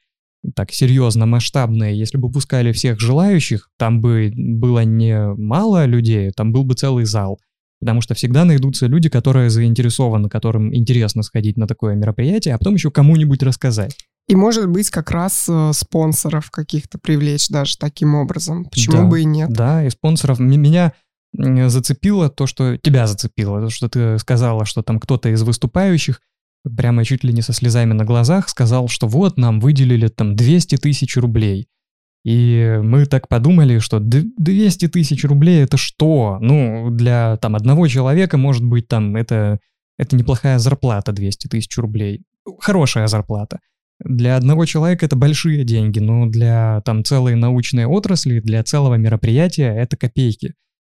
так 0.55 0.73
серьезно, 0.73 1.25
масштабное, 1.27 1.93
если 1.93 2.19
бы 2.19 2.31
пускали 2.31 2.73
всех 2.73 3.01
желающих, 3.01 3.71
там 3.79 4.01
бы 4.01 4.33
было 4.35 4.85
не 4.85 5.35
мало 5.35 5.87
людей, 5.87 6.31
там 6.33 6.53
был 6.53 6.65
бы 6.65 6.75
целый 6.75 7.05
зал. 7.05 7.39
Потому 7.83 8.01
что 8.01 8.15
всегда 8.15 8.45
найдутся 8.45 8.87
люди, 8.87 9.09
которые 9.09 9.51
заинтересованы, 9.51 10.29
которым 10.29 10.73
интересно 10.73 11.25
сходить 11.25 11.57
на 11.57 11.67
такое 11.67 11.97
мероприятие, 11.97 12.55
а 12.55 12.59
потом 12.59 12.75
еще 12.75 12.93
кому-нибудь 12.93 13.43
рассказать. 13.43 13.97
И 14.29 14.37
может 14.37 14.69
быть 14.69 14.89
как 14.89 15.11
раз 15.11 15.47
э, 15.49 15.73
спонсоров 15.75 16.53
каких-то 16.53 16.99
привлечь 16.99 17.49
даже 17.49 17.77
таким 17.77 18.15
образом. 18.15 18.67
Почему 18.67 18.99
да, 18.99 19.05
бы 19.07 19.23
и 19.23 19.25
нет? 19.25 19.51
Да, 19.51 19.85
и 19.85 19.91
спонсоров. 19.91 20.39
Меня 20.39 20.93
зацепило 21.35 22.31
то, 22.31 22.47
что 22.47 22.77
тебя 22.77 23.09
зацепило, 23.09 23.61
то, 23.61 23.69
что 23.69 23.89
ты 23.89 24.17
сказала, 24.21 24.65
что 24.65 24.83
там 24.83 25.01
кто-то 25.01 25.31
из 25.31 25.43
выступающих 25.43 26.21
прямо 26.77 27.05
чуть 27.05 27.25
ли 27.25 27.33
не 27.33 27.43
со 27.43 27.53
слезами 27.53 27.95
на 27.95 28.05
глазах 28.05 28.49
сказал, 28.49 28.87
что 28.87 29.09
вот 29.09 29.39
нам 29.39 29.59
выделили 29.59 30.07
там 30.07 30.37
200 30.37 30.77
тысяч 30.77 31.17
рублей. 31.17 31.67
И 32.25 32.79
мы 32.83 33.07
так 33.07 33.29
подумали, 33.29 33.79
что 33.79 33.99
200 33.99 34.89
тысяч 34.89 35.25
рублей 35.25 35.65
это 35.65 35.77
что? 35.77 36.39
Ну, 36.41 36.91
для 36.91 37.37
там 37.39 37.57
одного 37.57 37.89
человека, 37.89 38.39
может 38.39 38.65
быть, 38.65 38.87
там 38.87 39.17
это, 39.17 39.59
это 39.99 40.15
неплохая 40.15 40.59
зарплата 40.59 41.13
200 41.13 41.49
тысяч 41.49 41.77
рублей. 41.79 42.23
Хорошая 42.61 43.09
зарплата. 43.09 43.59
Для 44.05 44.37
одного 44.37 44.65
человека 44.67 45.07
это 45.07 45.17
большие 45.17 45.65
деньги, 45.65 45.99
но 45.99 46.27
для 46.27 46.81
там 46.85 47.05
целой 47.05 47.35
научной 47.35 47.87
отрасли, 47.87 48.41
для 48.41 48.63
целого 48.63 48.95
мероприятия 48.95 49.75
это 49.75 49.97
копейки. 49.97 50.55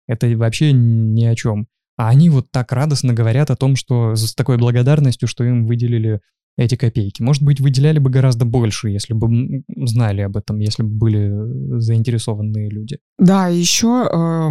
Это 0.08 0.28
вообще 0.38 0.72
ни 0.74 1.26
о 1.26 1.36
чем. 1.36 1.68
А 1.98 2.10
они 2.10 2.30
вот 2.30 2.52
так 2.52 2.72
радостно 2.72 3.14
говорят 3.14 3.50
о 3.50 3.56
том, 3.56 3.76
что 3.76 4.16
с 4.16 4.36
такой 4.36 4.58
благодарностью, 4.58 5.28
что 5.28 5.44
им 5.44 5.66
выделили 5.66 6.20
эти 6.58 6.76
копейки. 6.76 7.22
Может 7.22 7.44
быть, 7.44 7.60
выделяли 7.60 8.00
бы 8.00 8.10
гораздо 8.10 8.46
больше, 8.46 8.90
если 8.90 9.14
бы 9.14 9.64
знали 9.86 10.22
об 10.22 10.38
этом, 10.38 10.60
если 10.60 10.84
бы 10.84 10.90
были 10.90 11.80
заинтересованные 11.80 12.70
люди. 12.70 13.00
Да, 13.18 13.48
еще 13.48 14.08
э, 14.10 14.50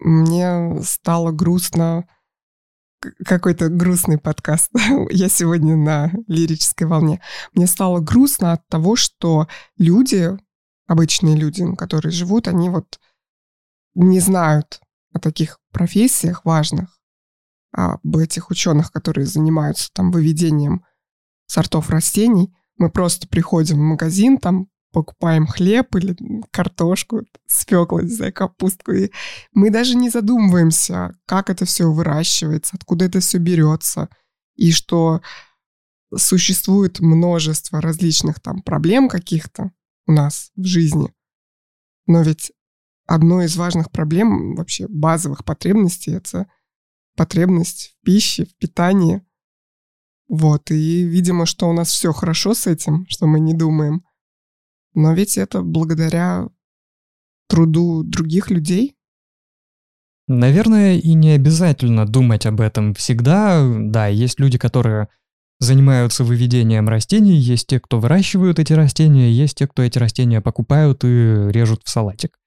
мне 0.00 0.82
стало 0.82 1.32
грустно 1.32 2.06
какой-то 3.24 3.68
грустный 3.68 4.18
подкаст. 4.18 4.70
Я 5.10 5.28
сегодня 5.28 5.76
на 5.76 6.12
лирической 6.26 6.86
волне. 6.86 7.20
Мне 7.54 7.66
стало 7.66 8.00
грустно 8.00 8.52
от 8.52 8.66
того, 8.68 8.96
что 8.96 9.48
люди, 9.78 10.30
обычные 10.86 11.36
люди, 11.36 11.64
которые 11.76 12.12
живут, 12.12 12.48
они 12.48 12.68
вот 12.70 12.98
не 13.94 14.20
знают 14.20 14.80
о 15.12 15.20
таких 15.20 15.58
профессиях 15.72 16.44
важных, 16.44 16.98
об 17.72 18.16
этих 18.16 18.50
ученых, 18.50 18.92
которые 18.92 19.26
занимаются 19.26 19.90
там 19.92 20.10
выведением 20.10 20.84
сортов 21.48 21.90
растений. 21.90 22.54
Мы 22.76 22.90
просто 22.90 23.26
приходим 23.26 23.78
в 23.78 23.82
магазин, 23.82 24.38
там 24.38 24.68
покупаем 24.92 25.46
хлеб 25.46 25.94
или 25.96 26.16
картошку, 26.50 27.22
свеклу, 27.46 28.00
не 28.00 28.10
знаю, 28.10 28.32
капустку. 28.32 28.92
И 28.92 29.10
мы 29.52 29.70
даже 29.70 29.96
не 29.96 30.10
задумываемся, 30.10 31.14
как 31.26 31.50
это 31.50 31.64
все 31.64 31.90
выращивается, 31.90 32.76
откуда 32.76 33.06
это 33.06 33.20
все 33.20 33.38
берется, 33.38 34.08
и 34.54 34.70
что 34.70 35.20
существует 36.16 37.00
множество 37.00 37.80
различных 37.80 38.40
там 38.40 38.62
проблем 38.62 39.08
каких-то 39.08 39.72
у 40.06 40.12
нас 40.12 40.52
в 40.56 40.64
жизни. 40.64 41.12
Но 42.06 42.22
ведь 42.22 42.52
одной 43.06 43.46
из 43.46 43.56
важных 43.56 43.90
проблем, 43.90 44.54
вообще 44.54 44.86
базовых 44.88 45.44
потребностей, 45.44 46.12
это 46.12 46.46
потребность 47.16 47.96
в 48.00 48.04
пище, 48.04 48.46
в 48.46 48.56
питании. 48.56 49.22
Вот, 50.28 50.70
и, 50.70 51.02
видимо, 51.04 51.46
что 51.46 51.68
у 51.68 51.72
нас 51.72 51.88
все 51.88 52.12
хорошо 52.12 52.54
с 52.54 52.66
этим, 52.66 53.06
что 53.08 53.26
мы 53.26 53.40
не 53.40 53.54
думаем. 53.54 54.04
Но 54.94 55.14
ведь 55.14 55.38
это 55.38 55.62
благодаря 55.62 56.48
труду 57.48 58.02
других 58.02 58.50
людей. 58.50 58.94
Наверное, 60.26 60.96
и 60.96 61.14
не 61.14 61.30
обязательно 61.30 62.06
думать 62.06 62.44
об 62.44 62.60
этом 62.60 62.94
всегда. 62.94 63.66
Да, 63.78 64.08
есть 64.08 64.38
люди, 64.38 64.58
которые 64.58 65.08
занимаются 65.60 66.22
выведением 66.22 66.88
растений, 66.88 67.36
есть 67.36 67.66
те, 67.66 67.80
кто 67.80 67.98
выращивают 67.98 68.58
эти 68.58 68.74
растения, 68.74 69.30
есть 69.30 69.58
те, 69.58 69.66
кто 69.66 69.82
эти 69.82 69.98
растения 69.98 70.40
покупают 70.40 71.02
и 71.04 71.48
режут 71.50 71.80
в 71.84 71.88
салатик. 71.88 72.38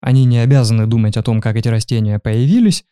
Они 0.00 0.24
не 0.24 0.38
обязаны 0.38 0.86
думать 0.86 1.16
о 1.16 1.22
том, 1.22 1.40
как 1.40 1.56
эти 1.56 1.68
растения 1.68 2.18
появились, 2.18 2.84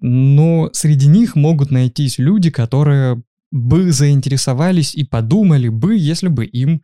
но 0.00 0.70
среди 0.72 1.08
них 1.08 1.34
могут 1.34 1.70
найтись 1.70 2.18
люди, 2.18 2.50
которые 2.50 3.22
бы 3.52 3.92
заинтересовались 3.92 4.94
и 4.94 5.04
подумали 5.04 5.68
бы, 5.68 5.96
если 5.96 6.28
бы 6.28 6.44
им 6.44 6.82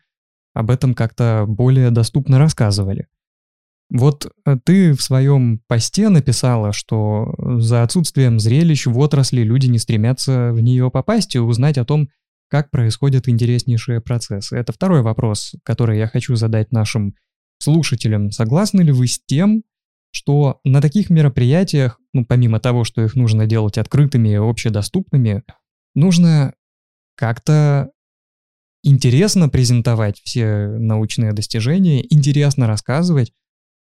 об 0.55 0.71
этом 0.71 0.95
как-то 0.95 1.45
более 1.49 1.91
доступно 1.91 2.39
рассказывали. 2.39 3.09
Вот 3.91 4.31
э, 4.45 4.59
ты 4.65 4.93
в 4.93 5.01
своем 5.01 5.61
посте 5.67 6.11
написала, 6.11 6.73
что 6.73 7.35
за 7.39 7.83
отсутствием 7.83 8.39
зрелищ 8.39 8.87
в 8.87 8.99
отрасли 8.99 9.43
люди 9.43 9.67
не 9.67 9.79
стремятся 9.79 10.53
в 10.53 10.61
нее 10.61 10.91
попасть 10.91 11.35
и 11.35 11.39
узнать 11.39 11.79
о 11.79 11.87
том, 11.87 12.09
как 12.49 12.71
происходят 12.71 13.29
интереснейшие 13.29 14.01
процессы. 14.01 14.57
Это 14.57 14.73
второй 14.73 15.03
вопрос, 15.03 15.55
который 15.63 15.99
я 15.99 16.07
хочу 16.07 16.35
задать 16.37 16.71
нашим 16.71 17.15
слушателям. 17.59 18.31
Согласны 18.31 18.83
ли 18.83 18.93
вы 18.93 19.07
с 19.07 19.21
тем, 19.25 19.63
что 20.11 20.61
на 20.65 20.81
таких 20.81 21.11
мероприятиях, 21.11 21.99
ну, 22.13 22.25
помимо 22.27 22.61
того, 22.61 22.85
что 22.85 23.03
их 23.03 23.15
нужно 23.15 23.47
делать 23.47 23.79
открытыми 23.79 24.31
и 24.31 24.35
общедоступными, 24.35 25.43
нужно 25.95 26.55
как-то 27.19 27.91
интересно 28.85 29.49
презентовать 29.49 30.21
все 30.23 30.69
научные 30.69 31.33
достижения, 31.33 32.07
интересно 32.15 32.69
рассказывать, 32.69 33.33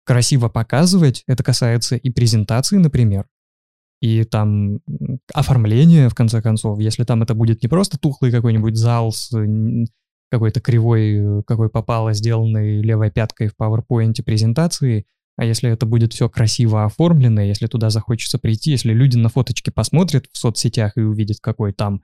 красиво 0.05 0.49
показывать. 0.49 1.23
Это 1.27 1.43
касается 1.43 1.95
и 1.95 2.09
презентации, 2.09 2.77
например, 2.77 3.27
и 4.01 4.23
там 4.23 4.79
оформление, 5.33 6.09
в 6.09 6.15
конце 6.15 6.41
концов. 6.41 6.79
Если 6.79 7.03
там 7.03 7.21
это 7.21 7.35
будет 7.35 7.61
не 7.61 7.69
просто 7.69 7.99
тухлый 7.99 8.31
какой-нибудь 8.31 8.75
зал 8.75 9.11
с 9.11 9.31
какой-то 10.31 10.59
кривой, 10.59 11.43
какой 11.45 11.69
попало, 11.69 12.13
сделанной 12.13 12.81
левой 12.81 13.11
пяткой 13.11 13.49
в 13.49 13.53
PowerPoint 13.59 14.21
презентации, 14.23 15.05
а 15.37 15.45
если 15.45 15.69
это 15.69 15.85
будет 15.85 16.13
все 16.13 16.27
красиво 16.27 16.85
оформлено, 16.85 17.41
если 17.41 17.67
туда 17.67 17.91
захочется 17.91 18.39
прийти, 18.39 18.71
если 18.71 18.93
люди 18.93 19.15
на 19.15 19.29
фоточки 19.29 19.69
посмотрят 19.69 20.25
в 20.31 20.37
соцсетях 20.37 20.93
и 20.97 21.01
увидят, 21.01 21.37
какой 21.39 21.71
там 21.73 22.01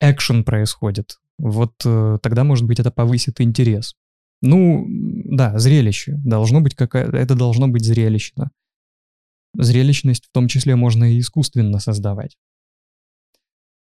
экшен 0.00 0.44
происходит, 0.44 1.18
вот 1.38 1.74
э, 1.84 2.18
тогда, 2.22 2.44
может 2.44 2.66
быть, 2.66 2.80
это 2.80 2.90
повысит 2.90 3.40
интерес. 3.40 3.94
Ну, 4.42 4.86
да, 4.88 5.58
зрелище. 5.58 6.20
Должно 6.24 6.60
быть 6.60 6.74
какая 6.74 7.10
это 7.10 7.34
должно 7.34 7.68
быть 7.68 7.84
зрелищно. 7.84 8.50
Зрелищность 9.54 10.26
в 10.26 10.32
том 10.32 10.48
числе 10.48 10.76
можно 10.76 11.12
и 11.12 11.20
искусственно 11.20 11.78
создавать. 11.78 12.36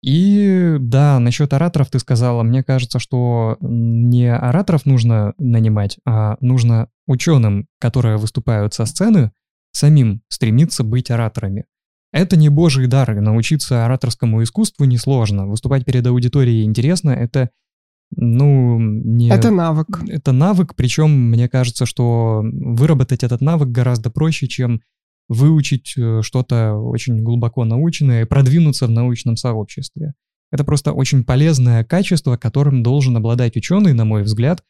И 0.02 0.76
да, 0.80 1.18
насчет 1.18 1.54
ораторов 1.54 1.90
ты 1.90 1.98
сказала, 1.98 2.42
мне 2.42 2.62
кажется, 2.62 2.98
что 2.98 3.56
не 3.60 4.30
ораторов 4.30 4.84
нужно 4.84 5.32
нанимать, 5.38 5.98
а 6.04 6.36
нужно 6.40 6.90
ученым, 7.06 7.68
которые 7.78 8.18
выступают 8.18 8.74
со 8.74 8.84
сцены, 8.84 9.32
самим 9.72 10.20
стремиться 10.28 10.84
быть 10.84 11.10
ораторами. 11.10 11.64
Это 12.14 12.36
не 12.36 12.48
божий 12.48 12.86
дар, 12.86 13.12
научиться 13.20 13.84
ораторскому 13.84 14.40
искусству 14.44 14.84
несложно. 14.84 15.48
Выступать 15.48 15.84
перед 15.84 16.06
аудиторией 16.06 16.62
интересно, 16.62 17.10
это, 17.10 17.50
ну, 18.14 18.78
не... 18.78 19.30
Это 19.30 19.50
навык. 19.50 20.00
Это 20.06 20.30
навык, 20.30 20.76
причем 20.76 21.10
мне 21.10 21.48
кажется, 21.48 21.86
что 21.86 22.44
выработать 22.44 23.24
этот 23.24 23.40
навык 23.40 23.70
гораздо 23.70 24.10
проще, 24.10 24.46
чем 24.46 24.80
выучить 25.28 25.94
э, 25.96 26.20
что-то 26.22 26.74
очень 26.74 27.20
глубоко 27.24 27.64
научное 27.64 28.22
и 28.22 28.26
продвинуться 28.26 28.86
в 28.86 28.90
научном 28.90 29.36
сообществе. 29.36 30.14
Это 30.52 30.62
просто 30.62 30.92
очень 30.92 31.24
полезное 31.24 31.82
качество, 31.82 32.36
которым 32.36 32.84
должен 32.84 33.16
обладать 33.16 33.56
ученый, 33.56 33.92
на 33.92 34.04
мой 34.04 34.22
взгляд, 34.22 34.62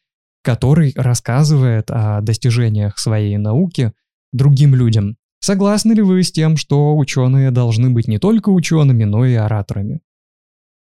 который 0.43 0.93
рассказывает 0.95 1.91
о 1.91 2.21
достижениях 2.21 2.97
своей 2.97 3.37
науки 3.37 3.93
другим 4.33 4.73
людям. 4.73 5.17
Согласны 5.45 5.93
ли 5.93 6.01
вы 6.01 6.23
с 6.23 6.31
тем, 6.31 6.57
что 6.57 6.97
ученые 6.97 7.51
должны 7.51 7.91
быть 7.91 8.07
не 8.07 8.17
только 8.17 8.49
учеными, 8.49 9.03
но 9.03 9.27
и 9.27 9.35
ораторами? 9.35 10.01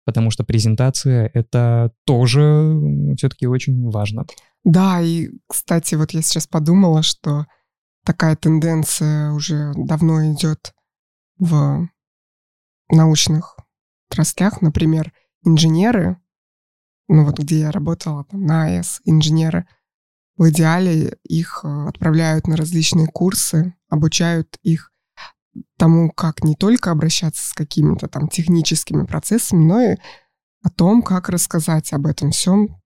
Потому 0.04 0.30
что 0.30 0.44
презентация— 0.44 1.30
это 1.34 1.92
тоже 2.04 2.78
все-таки 3.16 3.46
очень 3.46 3.88
важно. 3.88 4.26
Да, 4.62 5.00
и, 5.00 5.30
кстати, 5.48 5.94
вот 5.94 6.10
я 6.10 6.20
сейчас 6.20 6.46
подумала, 6.46 7.02
что 7.02 7.46
такая 8.04 8.36
тенденция 8.36 9.32
уже 9.32 9.72
давно 9.74 10.30
идет 10.30 10.74
в 11.38 11.88
научных 12.90 13.56
отраслях. 14.10 14.60
Например, 14.60 15.10
инженеры, 15.42 16.18
ну 17.08 17.24
вот 17.24 17.38
где 17.38 17.60
я 17.60 17.70
работала, 17.70 18.26
там, 18.26 18.44
на 18.44 18.64
АЭС, 18.64 19.00
инженеры, 19.06 19.66
в 20.36 20.50
идеале 20.50 21.16
их 21.24 21.60
э, 21.64 21.88
отправляют 21.88 22.46
на 22.46 22.58
различные 22.58 23.06
курсы, 23.06 23.74
обучают 23.90 24.56
их 24.62 24.90
тому, 25.76 26.10
как 26.10 26.42
не 26.44 26.54
только 26.54 26.90
обращаться 26.90 27.48
с 27.48 27.52
какими-то 27.52 28.08
там 28.08 28.28
техническими 28.28 29.04
процессами, 29.04 29.64
но 29.64 29.80
и 29.80 29.96
о 30.62 30.70
том, 30.70 31.02
как 31.02 31.28
рассказать 31.28 31.92
об 31.92 32.06
этом 32.06 32.30
всем, 32.30 32.80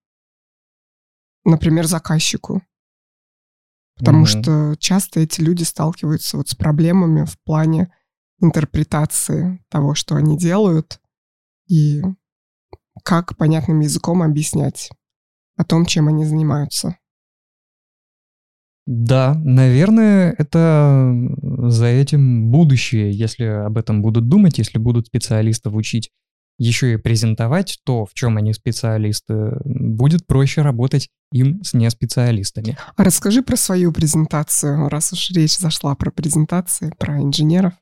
например, 1.43 1.85
заказчику. 1.85 2.61
Потому 3.97 4.25
mm-hmm. 4.25 4.41
что 4.41 4.75
часто 4.77 5.21
эти 5.21 5.39
люди 5.41 5.63
сталкиваются 5.63 6.37
вот 6.37 6.49
с 6.49 6.55
проблемами 6.55 7.25
в 7.25 7.39
плане 7.43 7.93
интерпретации 8.41 9.63
того, 9.69 9.95
что 9.95 10.15
они 10.15 10.37
делают, 10.37 10.99
и 11.67 12.01
как 13.03 13.37
понятным 13.37 13.79
языком 13.79 14.21
объяснять 14.21 14.89
о 15.55 15.63
том, 15.63 15.85
чем 15.85 16.07
они 16.07 16.25
занимаются. 16.25 16.97
Да, 18.85 19.33
наверное, 19.43 20.35
это 20.37 21.11
за 21.41 21.87
этим 21.87 22.51
будущее, 22.51 23.11
если 23.11 23.45
об 23.45 23.77
этом 23.77 24.01
будут 24.03 24.27
думать, 24.27 24.59
если 24.59 24.77
будут 24.77 25.07
специалистов 25.07 25.73
учить 25.73 26.11
еще 26.57 26.93
и 26.93 26.97
презентовать 26.97 27.79
то, 27.83 28.05
в 28.05 28.13
чем 28.13 28.37
они 28.37 28.53
специалисты, 28.53 29.53
будет 29.65 30.25
проще 30.25 30.61
работать 30.61 31.09
им 31.31 31.63
с 31.63 31.73
неспециалистами. 31.73 32.77
А 32.95 33.03
расскажи 33.03 33.41
про 33.41 33.57
свою 33.57 33.91
презентацию, 33.91 34.87
раз 34.87 35.11
уж 35.11 35.31
речь 35.31 35.57
зашла 35.57 35.95
про 35.95 36.11
презентации, 36.11 36.93
про 36.97 37.21
инженеров. 37.21 37.73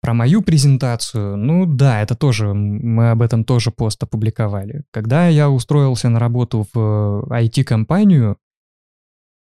Про 0.00 0.14
мою 0.14 0.42
презентацию, 0.42 1.36
ну 1.36 1.66
да, 1.66 2.00
это 2.02 2.14
тоже, 2.14 2.54
мы 2.54 3.10
об 3.10 3.22
этом 3.22 3.42
тоже 3.42 3.72
пост 3.72 4.00
опубликовали. 4.00 4.84
Когда 4.92 5.26
я 5.26 5.50
устроился 5.50 6.08
на 6.08 6.20
работу 6.20 6.64
в 6.72 7.26
IT-компанию, 7.30 8.36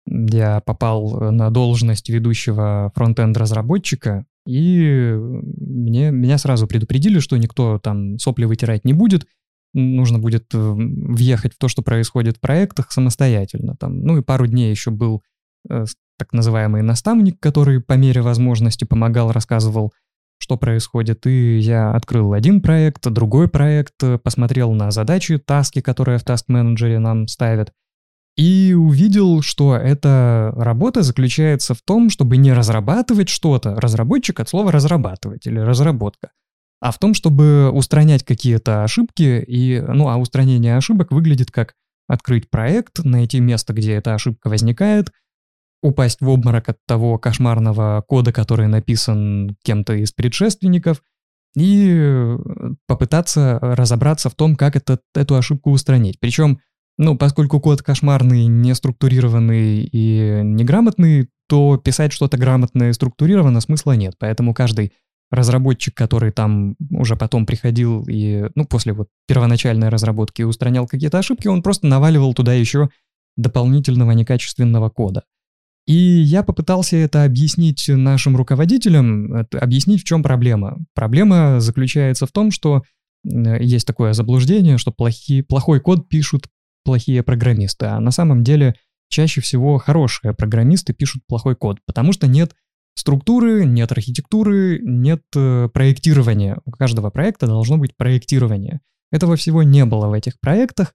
я 0.05 0.61
попал 0.61 1.31
на 1.31 1.49
должность 1.49 2.09
ведущего 2.09 2.91
фронтенд-разработчика, 2.95 4.25
и 4.45 5.13
мне, 5.15 6.11
меня 6.11 6.37
сразу 6.37 6.67
предупредили, 6.67 7.19
что 7.19 7.37
никто 7.37 7.79
там 7.79 8.19
сопли 8.19 8.45
вытирать 8.45 8.83
не 8.83 8.93
будет, 8.93 9.25
нужно 9.73 10.19
будет 10.19 10.53
э, 10.53 10.57
въехать 10.57 11.53
в 11.53 11.57
то, 11.57 11.67
что 11.67 11.81
происходит 11.81 12.37
в 12.37 12.39
проектах 12.41 12.91
самостоятельно. 12.91 13.75
Там, 13.75 14.01
ну 14.01 14.17
и 14.17 14.21
пару 14.21 14.47
дней 14.47 14.69
еще 14.69 14.91
был 14.91 15.23
э, 15.69 15.85
так 16.17 16.33
называемый 16.33 16.81
наставник, 16.83 17.39
который 17.39 17.81
по 17.81 17.93
мере 17.93 18.21
возможности 18.21 18.85
помогал, 18.85 19.31
рассказывал, 19.31 19.93
что 20.37 20.57
происходит. 20.57 21.25
И 21.25 21.57
я 21.57 21.91
открыл 21.91 22.33
один 22.33 22.61
проект, 22.61 23.07
другой 23.09 23.47
проект, 23.47 23.95
э, 24.03 24.17
посмотрел 24.17 24.73
на 24.73 24.91
задачи, 24.91 25.37
таски, 25.37 25.81
которые 25.81 26.19
в 26.19 26.23
таск-менеджере 26.23 26.99
нам 26.99 27.27
ставят, 27.27 27.71
и 28.35 28.73
увидел, 28.73 29.41
что 29.41 29.75
эта 29.75 30.51
работа 30.55 31.03
заключается 31.03 31.73
в 31.73 31.81
том, 31.81 32.09
чтобы 32.09 32.37
не 32.37 32.51
разрабатывать 32.51 33.29
что-то, 33.29 33.75
разработчик 33.75 34.39
от 34.39 34.49
слова 34.49 34.71
разрабатывать 34.71 35.45
или 35.45 35.59
разработка, 35.59 36.31
а 36.81 36.91
в 36.91 36.99
том, 36.99 37.13
чтобы 37.13 37.69
устранять 37.71 38.23
какие-то 38.23 38.83
ошибки, 38.83 39.43
и, 39.47 39.79
ну, 39.81 40.09
а 40.09 40.17
устранение 40.17 40.77
ошибок 40.77 41.11
выглядит 41.11 41.51
как 41.51 41.73
открыть 42.07 42.49
проект, 42.49 43.03
найти 43.03 43.39
место, 43.39 43.73
где 43.73 43.93
эта 43.93 44.13
ошибка 44.13 44.49
возникает, 44.49 45.11
упасть 45.81 46.21
в 46.21 46.29
обморок 46.29 46.69
от 46.69 46.77
того 46.87 47.17
кошмарного 47.17 48.03
кода, 48.07 48.33
который 48.33 48.67
написан 48.67 49.55
кем-то 49.63 49.93
из 49.93 50.11
предшественников, 50.11 51.03
и 51.55 52.35
попытаться 52.87 53.59
разобраться 53.61 54.29
в 54.29 54.35
том, 54.35 54.55
как 54.55 54.75
это, 54.75 54.99
эту 55.13 55.35
ошибку 55.35 55.71
устранить. 55.71 56.19
Причем 56.19 56.59
ну, 56.97 57.17
поскольку 57.17 57.59
код 57.59 57.81
кошмарный, 57.81 58.45
неструктурированный 58.45 59.83
и 59.83 60.41
неграмотный, 60.43 61.29
то 61.47 61.77
писать 61.77 62.13
что-то 62.13 62.37
грамотное 62.37 62.89
и 62.89 62.93
структурированно 62.93 63.61
смысла 63.61 63.93
нет. 63.93 64.15
Поэтому 64.19 64.53
каждый 64.53 64.93
разработчик, 65.31 65.95
который 65.95 66.31
там 66.31 66.75
уже 66.91 67.15
потом 67.15 67.45
приходил 67.45 68.05
и, 68.07 68.45
ну, 68.55 68.65
после 68.65 68.93
вот 68.93 69.09
первоначальной 69.27 69.89
разработки 69.89 70.43
устранял 70.43 70.87
какие-то 70.87 71.17
ошибки, 71.17 71.47
он 71.47 71.63
просто 71.63 71.87
наваливал 71.87 72.33
туда 72.35 72.53
еще 72.53 72.89
дополнительного 73.35 74.11
некачественного 74.11 74.89
кода. 74.89 75.23
И 75.85 75.93
я 75.95 76.43
попытался 76.43 76.95
это 76.97 77.23
объяснить 77.23 77.85
нашим 77.89 78.37
руководителям, 78.37 79.47
объяснить, 79.51 80.01
в 80.01 80.05
чем 80.05 80.23
проблема. 80.23 80.77
Проблема 80.93 81.59
заключается 81.59 82.25
в 82.25 82.31
том, 82.31 82.51
что 82.51 82.83
есть 83.25 83.87
такое 83.87 84.13
заблуждение, 84.13 84.77
что 84.77 84.91
плохие, 84.91 85.43
плохой 85.43 85.79
код 85.79 86.07
пишут 86.07 86.47
плохие 86.83 87.23
программисты, 87.23 87.87
а 87.87 87.99
на 87.99 88.11
самом 88.11 88.43
деле 88.43 88.75
чаще 89.09 89.41
всего 89.41 89.77
хорошие 89.77 90.33
программисты 90.33 90.93
пишут 90.93 91.23
плохой 91.27 91.55
код, 91.55 91.79
потому 91.85 92.13
что 92.13 92.27
нет 92.27 92.55
структуры, 92.95 93.65
нет 93.65 93.91
архитектуры, 93.91 94.79
нет 94.83 95.21
э, 95.35 95.69
проектирования. 95.73 96.57
У 96.65 96.71
каждого 96.71 97.09
проекта 97.09 97.47
должно 97.47 97.77
быть 97.77 97.95
проектирование. 97.95 98.81
Этого 99.11 99.35
всего 99.35 99.63
не 99.63 99.85
было 99.85 100.07
в 100.07 100.13
этих 100.13 100.39
проектах, 100.39 100.93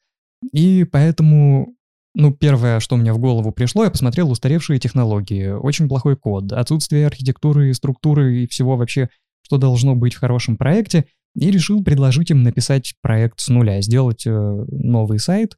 и 0.52 0.84
поэтому, 0.84 1.74
ну, 2.14 2.32
первое, 2.32 2.80
что 2.80 2.96
мне 2.96 3.12
в 3.12 3.18
голову 3.18 3.52
пришло, 3.52 3.84
я 3.84 3.90
посмотрел 3.90 4.30
устаревшие 4.30 4.78
технологии, 4.78 5.48
очень 5.48 5.88
плохой 5.88 6.16
код, 6.16 6.52
отсутствие 6.52 7.06
архитектуры, 7.06 7.72
структуры 7.74 8.42
и 8.42 8.48
всего 8.48 8.76
вообще, 8.76 9.08
что 9.42 9.58
должно 9.58 9.94
быть 9.94 10.14
в 10.14 10.20
хорошем 10.20 10.56
проекте, 10.56 11.06
и 11.36 11.50
решил 11.50 11.84
предложить 11.84 12.30
им 12.30 12.42
написать 12.42 12.94
проект 13.02 13.40
с 13.40 13.48
нуля, 13.48 13.80
сделать 13.80 14.26
э, 14.26 14.30
новый 14.30 15.18
сайт, 15.18 15.56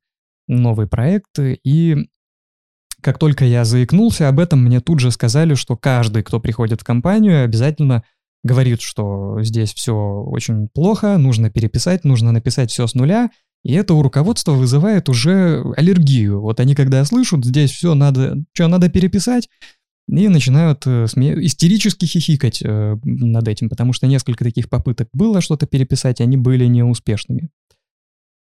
новый 0.51 0.87
проект, 0.87 1.39
и 1.39 1.97
как 3.03 3.19
только 3.19 3.45
я 3.45 3.65
заикнулся 3.65 4.29
об 4.29 4.39
этом, 4.39 4.63
мне 4.63 4.81
тут 4.81 5.01
же 5.01 5.11
сказали, 5.11 5.55
что 5.55 5.77
каждый, 5.77 6.23
кто 6.23 6.39
приходит 6.41 6.83
в 6.83 6.85
компанию, 6.85 7.45
обязательно 7.45 8.05
говорит, 8.43 8.81
что 8.81 9.43
здесь 9.43 9.73
все 9.73 9.95
очень 9.95 10.69
плохо, 10.69 11.17
нужно 11.19 11.51
переписать, 11.51 12.05
нужно 12.05 12.33
написать 12.33 12.71
все 12.71 12.87
с 12.87 12.95
нуля, 12.95 13.31
И 13.63 13.75
это 13.75 13.93
у 13.93 14.03
руководства 14.03 14.53
вызывает 14.53 15.11
уже 15.11 15.63
аллергию. 15.77 16.41
Вот 16.41 16.61
они 16.61 16.75
когда 16.75 17.05
слышат, 17.05 17.45
здесь 17.45 17.71
все 17.71 17.95
надо, 17.95 18.43
что 18.55 18.69
надо 18.69 18.89
переписать, 18.89 19.49
и 20.09 20.29
начинают 20.29 20.87
э, 20.87 21.07
сме- 21.07 21.45
истерически 21.45 22.07
хихикать 22.07 22.63
э, 22.63 22.97
над 23.05 23.47
этим, 23.49 23.69
потому 23.69 23.93
что 23.93 24.07
несколько 24.07 24.45
таких 24.45 24.69
попыток 24.69 25.09
было 25.13 25.41
что-то 25.41 25.67
переписать, 25.67 26.21
они 26.21 26.37
были 26.37 26.67
неуспешными. 26.67 27.51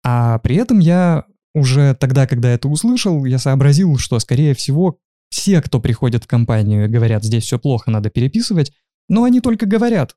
А 0.02 0.38
при 0.38 0.56
этом 0.56 0.78
я 0.78 1.24
уже 1.54 1.94
тогда, 1.94 2.26
когда 2.26 2.50
это 2.50 2.68
услышал, 2.68 3.24
я 3.24 3.38
сообразил, 3.38 3.98
что, 3.98 4.18
скорее 4.18 4.54
всего, 4.54 4.98
все, 5.30 5.60
кто 5.62 5.80
приходит 5.80 6.24
в 6.24 6.26
компанию, 6.26 6.90
говорят, 6.90 7.24
здесь 7.24 7.44
все 7.44 7.58
плохо, 7.58 7.90
надо 7.90 8.10
переписывать, 8.10 8.72
но 9.08 9.24
они 9.24 9.40
только 9.40 9.66
говорят, 9.66 10.16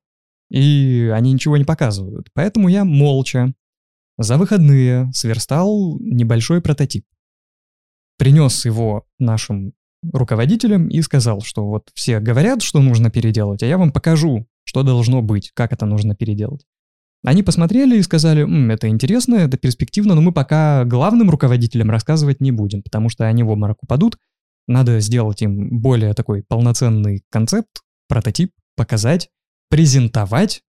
и 0.49 1.11
они 1.13 1.33
ничего 1.33 1.57
не 1.57 1.65
показывают. 1.65 2.29
Поэтому 2.33 2.67
я 2.67 2.83
молча 2.83 3.53
за 4.17 4.37
выходные 4.37 5.11
сверстал 5.13 5.97
небольшой 5.99 6.61
прототип. 6.61 7.05
Принес 8.17 8.65
его 8.65 9.05
нашим 9.19 9.73
руководителям 10.11 10.87
и 10.89 11.01
сказал, 11.01 11.41
что 11.41 11.65
вот 11.65 11.89
все 11.93 12.19
говорят, 12.19 12.61
что 12.61 12.81
нужно 12.81 13.09
переделать, 13.09 13.63
а 13.63 13.65
я 13.65 13.77
вам 13.77 13.91
покажу, 13.91 14.47
что 14.63 14.83
должно 14.83 15.21
быть, 15.21 15.51
как 15.53 15.73
это 15.73 15.85
нужно 15.85 16.15
переделать. 16.15 16.65
Они 17.23 17.41
посмотрели 17.41 17.97
и 17.97 18.03
сказали, 18.03 18.43
М, 18.43 18.69
это 18.69 18.89
интересно, 18.89 19.35
это 19.35 19.57
перспективно, 19.57 20.13
но 20.13 20.21
мы 20.21 20.33
пока 20.33 20.83
главным 20.83 21.29
руководителям 21.29 21.89
рассказывать 21.89 22.41
не 22.41 22.51
будем, 22.51 22.83
потому 22.83 23.09
что 23.09 23.25
они 23.25 23.43
в 23.43 23.49
обморок 23.49 23.81
упадут. 23.81 24.17
Надо 24.67 24.99
сделать 24.99 25.41
им 25.41 25.79
более 25.79 26.13
такой 26.13 26.43
полноценный 26.43 27.23
концепт, 27.29 27.81
прототип, 28.07 28.51
показать, 28.75 29.29
презентовать. 29.69 30.63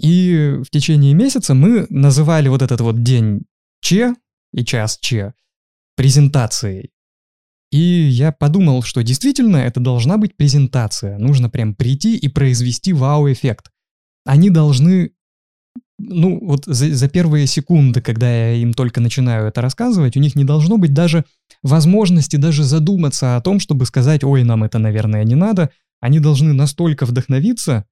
И 0.00 0.58
в 0.64 0.70
течение 0.70 1.14
месяца 1.14 1.54
мы 1.54 1.86
называли 1.88 2.48
вот 2.48 2.62
этот 2.62 2.80
вот 2.80 3.02
день 3.02 3.42
Че 3.80 4.14
и 4.52 4.64
час 4.64 4.98
Че 5.00 5.34
презентацией. 5.96 6.90
И 7.70 7.78
я 7.78 8.32
подумал, 8.32 8.82
что 8.82 9.02
действительно 9.02 9.58
это 9.58 9.80
должна 9.80 10.16
быть 10.18 10.36
презентация. 10.36 11.18
Нужно 11.18 11.48
прям 11.48 11.74
прийти 11.74 12.16
и 12.16 12.28
произвести 12.28 12.92
вау-эффект. 12.92 13.70
Они 14.24 14.50
должны 14.50 15.12
ну, 16.02 16.38
вот 16.42 16.64
за, 16.64 16.94
за 16.94 17.08
первые 17.08 17.46
секунды, 17.46 18.00
когда 18.00 18.30
я 18.30 18.54
им 18.54 18.72
только 18.72 19.00
начинаю 19.00 19.46
это 19.46 19.60
рассказывать, 19.60 20.16
у 20.16 20.20
них 20.20 20.34
не 20.34 20.44
должно 20.44 20.78
быть 20.78 20.94
даже 20.94 21.24
возможности 21.62 22.36
даже 22.36 22.64
задуматься 22.64 23.36
о 23.36 23.40
том, 23.40 23.60
чтобы 23.60 23.84
сказать, 23.84 24.24
ой, 24.24 24.44
нам 24.44 24.64
это, 24.64 24.78
наверное, 24.78 25.24
не 25.24 25.34
надо. 25.34 25.70
Они 26.00 26.18
должны 26.18 26.54
настолько 26.54 27.04
вдохновиться, 27.04 27.84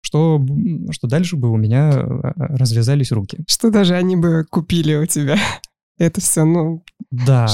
что, 0.00 0.44
что 0.90 1.06
дальше 1.06 1.36
бы 1.36 1.50
у 1.50 1.56
меня 1.56 1.90
а, 1.92 2.32
развязались 2.36 3.12
руки. 3.12 3.38
Что 3.46 3.70
даже 3.70 3.94
они 3.94 4.16
бы 4.16 4.44
купили 4.50 4.96
у 4.96 5.06
тебя. 5.06 5.38
Это 5.98 6.20
все, 6.20 6.44
ну... 6.44 6.82
Да. 7.10 7.46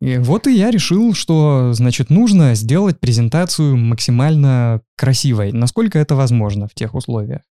И 0.00 0.18
вот 0.18 0.46
и 0.46 0.56
я 0.56 0.70
решил, 0.70 1.14
что, 1.14 1.72
значит, 1.72 2.10
нужно 2.10 2.54
сделать 2.54 2.98
презентацию 2.98 3.76
максимально 3.76 4.80
красивой, 4.96 5.52
насколько 5.52 5.98
это 5.98 6.14
возможно 6.14 6.68
в 6.68 6.74
тех 6.74 6.94
условиях. 6.94 7.42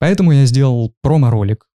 Поэтому 0.00 0.32
я 0.32 0.46
сделал 0.46 0.94
промо-ролик, 1.02 1.68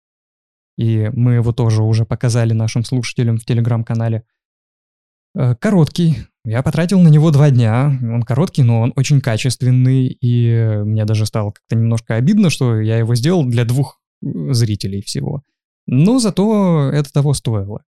и 0.76 1.10
мы 1.12 1.34
его 1.34 1.52
тоже 1.52 1.82
уже 1.82 2.04
показали 2.04 2.54
нашим 2.54 2.82
слушателям 2.82 3.36
в 3.36 3.44
телеграм-канале. 3.44 4.24
Э, 5.36 5.54
короткий, 5.54 6.16
я 6.44 6.62
потратил 6.62 7.00
на 7.00 7.08
него 7.08 7.30
два 7.30 7.50
дня. 7.50 7.96
Он 8.02 8.22
короткий, 8.22 8.62
но 8.62 8.80
он 8.80 8.92
очень 8.96 9.20
качественный, 9.20 10.06
и 10.08 10.80
мне 10.84 11.04
даже 11.04 11.26
стало 11.26 11.50
как-то 11.50 11.76
немножко 11.76 12.16
обидно, 12.16 12.50
что 12.50 12.80
я 12.80 12.98
его 12.98 13.14
сделал 13.14 13.44
для 13.44 13.64
двух 13.64 14.00
э, 14.22 14.52
зрителей 14.52 15.02
всего. 15.02 15.42
Но 15.86 16.18
зато 16.18 16.90
это 16.92 17.12
того 17.12 17.34
стоило. 17.34 17.84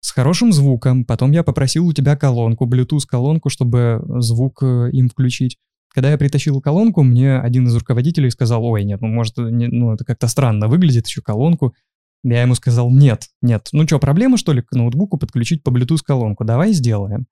С 0.00 0.10
хорошим 0.10 0.52
звуком. 0.52 1.06
Потом 1.06 1.30
я 1.30 1.42
попросил 1.42 1.86
у 1.86 1.92
тебя 1.92 2.16
колонку, 2.16 2.66
Bluetooth-колонку, 2.66 3.48
чтобы 3.48 4.02
звук 4.18 4.62
э, 4.62 4.90
им 4.92 5.08
включить. 5.08 5.58
Когда 5.94 6.10
я 6.10 6.18
притащил 6.18 6.60
колонку, 6.60 7.02
мне 7.02 7.36
один 7.36 7.66
из 7.66 7.76
руководителей 7.76 8.30
сказал, 8.30 8.64
ой, 8.64 8.84
нет, 8.84 9.00
ну 9.00 9.08
может, 9.08 9.36
не, 9.36 9.68
ну 9.68 9.92
это 9.92 10.04
как-то 10.04 10.26
странно 10.26 10.68
выглядит, 10.68 11.06
еще 11.06 11.20
колонку. 11.20 11.74
Я 12.24 12.42
ему 12.42 12.54
сказал, 12.54 12.90
нет, 12.90 13.28
нет, 13.42 13.68
ну 13.72 13.86
что, 13.86 13.98
проблема 13.98 14.38
что 14.38 14.52
ли 14.52 14.62
к 14.62 14.72
ноутбуку 14.72 15.18
подключить 15.18 15.62
по 15.62 15.70
Bluetooth 15.70 16.02
колонку? 16.04 16.44
Давай 16.44 16.72
сделаем. 16.72 17.26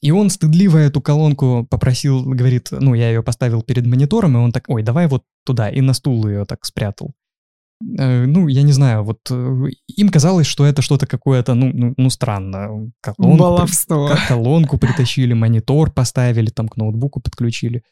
И 0.00 0.10
он 0.10 0.28
стыдливо 0.28 0.78
эту 0.78 1.00
колонку 1.00 1.66
попросил, 1.70 2.24
говорит, 2.24 2.68
ну 2.72 2.94
я 2.94 3.08
ее 3.08 3.22
поставил 3.22 3.62
перед 3.62 3.86
монитором, 3.86 4.36
и 4.36 4.40
он 4.40 4.52
так, 4.52 4.64
ой, 4.68 4.82
давай 4.82 5.06
вот 5.06 5.24
туда, 5.44 5.70
и 5.70 5.80
на 5.80 5.94
стул 5.94 6.26
ее 6.26 6.44
так 6.44 6.64
спрятал. 6.64 7.14
Э, 7.80 8.26
ну, 8.26 8.48
я 8.48 8.62
не 8.62 8.72
знаю, 8.72 9.04
вот 9.04 9.20
э, 9.30 9.64
им 9.96 10.08
казалось, 10.08 10.46
что 10.46 10.66
это 10.66 10.82
что-то 10.82 11.06
какое-то, 11.06 11.54
ну, 11.54 11.70
ну, 11.72 11.94
ну 11.96 12.10
странно. 12.10 12.90
Колонку, 13.00 13.36
Баловство. 13.38 14.08
При, 14.08 14.28
колонку 14.28 14.78
притащили, 14.78 15.32
монитор 15.32 15.92
поставили, 15.92 16.50
там 16.50 16.68
к 16.68 16.76
ноутбуку 16.76 17.20
подключили. 17.20 17.82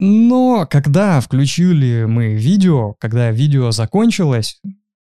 Но 0.00 0.66
когда 0.68 1.20
включили 1.20 2.06
мы 2.06 2.34
видео, 2.34 2.94
когда 2.98 3.30
видео 3.30 3.70
закончилось, 3.70 4.60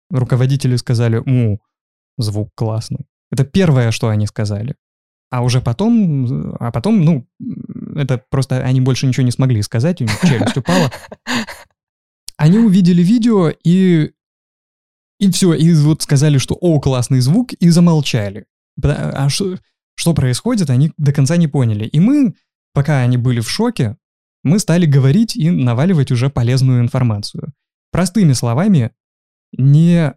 руководители 0.10 0.76
сказали, 0.76 1.18
у, 1.18 1.60
звук 2.18 2.50
классный. 2.56 3.08
Это 3.32 3.46
первое, 3.46 3.92
что 3.92 4.10
они 4.10 4.28
сказали. 4.28 4.76
А 5.32 5.44
уже 5.44 5.62
потом, 5.62 6.56
а 6.60 6.72
потом, 6.72 7.06
ну, 7.06 7.26
это 7.96 8.22
просто 8.30 8.58
они 8.58 8.82
больше 8.82 9.08
ничего 9.08 9.24
не 9.24 9.32
смогли 9.32 9.62
сказать, 9.62 10.02
у 10.02 10.04
них 10.04 10.20
челюсть 10.22 10.58
упала. 10.58 10.92
Они 12.42 12.58
увидели 12.58 13.02
видео 13.04 13.52
и 13.64 14.12
и 15.20 15.32
все, 15.32 15.54
и 15.54 15.72
вот 15.76 16.02
сказали, 16.02 16.40
что 16.40 16.58
«О, 16.60 16.80
классный 16.80 17.20
звук», 17.20 17.54
и 17.54 17.70
замолчали. 17.70 18.48
А 18.82 19.30
что, 19.30 19.60
что 19.94 20.16
происходит, 20.16 20.72
они 20.72 20.92
до 20.98 21.14
конца 21.14 21.38
не 21.38 21.48
поняли. 21.48 21.86
И 21.86 22.00
мы, 22.00 22.34
пока 22.74 23.02
они 23.02 23.18
были 23.18 23.40
в 23.40 23.50
шоке, 23.50 23.98
мы 24.44 24.58
стали 24.58 24.88
говорить 24.88 25.36
и 25.36 25.52
наваливать 25.52 26.12
уже 26.12 26.32
полезную 26.32 26.82
информацию. 26.82 27.54
Простыми 27.92 28.34
словами, 28.34 28.90
не 29.56 30.16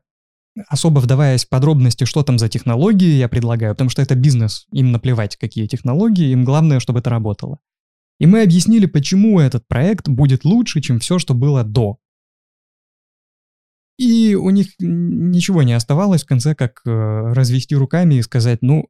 особо 0.69 1.01
вдаваясь 1.01 1.45
в 1.45 1.51
подробности, 1.51 2.05
что 2.05 2.23
там 2.23 2.39
за 2.39 2.49
технологии 2.49 3.19
я 3.19 3.29
предлагаю, 3.29 3.75
потому 3.75 3.91
что 3.91 4.01
это 4.01 4.15
бизнес, 4.15 4.67
им 4.73 4.93
наплевать, 4.93 5.37
какие 5.37 5.67
технологии, 5.67 6.31
им 6.31 6.45
главное, 6.45 6.81
чтобы 6.81 7.01
это 7.01 7.11
работало. 7.11 7.59
И 8.19 8.25
мы 8.25 8.41
объяснили, 8.41 8.87
почему 8.87 9.39
этот 9.39 9.69
проект 9.69 10.09
будет 10.09 10.47
лучше, 10.47 10.81
чем 10.81 10.99
все, 11.01 11.19
что 11.19 11.35
было 11.35 11.63
до. 11.63 11.99
И 13.97 14.35
у 14.35 14.51
них 14.51 14.69
ничего 14.81 15.63
не 15.63 15.73
оставалось 15.73 16.25
в 16.25 16.27
конце, 16.27 16.55
как 16.55 16.81
э, 16.85 16.91
развести 16.91 17.77
руками 17.77 18.15
и 18.15 18.23
сказать, 18.23 18.59
ну, 18.61 18.89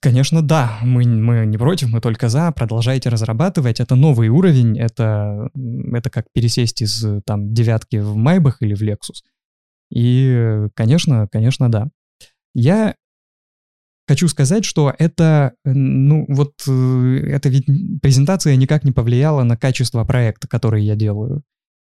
конечно, 0.00 0.42
да, 0.42 0.78
мы, 0.82 1.04
мы 1.04 1.46
не 1.46 1.56
против, 1.56 1.88
мы 1.90 2.00
только 2.00 2.28
за, 2.28 2.50
продолжайте 2.50 3.08
разрабатывать, 3.08 3.78
это 3.78 3.94
новый 3.94 4.28
уровень, 4.28 4.78
это, 4.78 5.50
это 5.92 6.10
как 6.10 6.26
пересесть 6.32 6.82
из 6.82 7.04
там 7.24 7.54
девятки 7.54 7.96
в 7.96 8.16
Майбах 8.16 8.60
или 8.60 8.74
в 8.74 8.82
Lexus. 8.82 9.22
И, 9.90 10.66
конечно, 10.74 11.28
конечно, 11.30 11.70
да. 11.70 11.88
Я 12.54 12.96
хочу 14.08 14.26
сказать, 14.26 14.64
что 14.64 14.92
это, 14.98 15.54
ну, 15.64 16.24
вот, 16.28 16.54
э, 16.66 17.20
это 17.28 17.48
ведь 17.48 17.66
презентация 18.02 18.56
никак 18.56 18.82
не 18.82 18.90
повлияла 18.90 19.44
на 19.44 19.56
качество 19.56 20.04
проекта, 20.04 20.48
который 20.48 20.82
я 20.82 20.96
делаю 20.96 21.44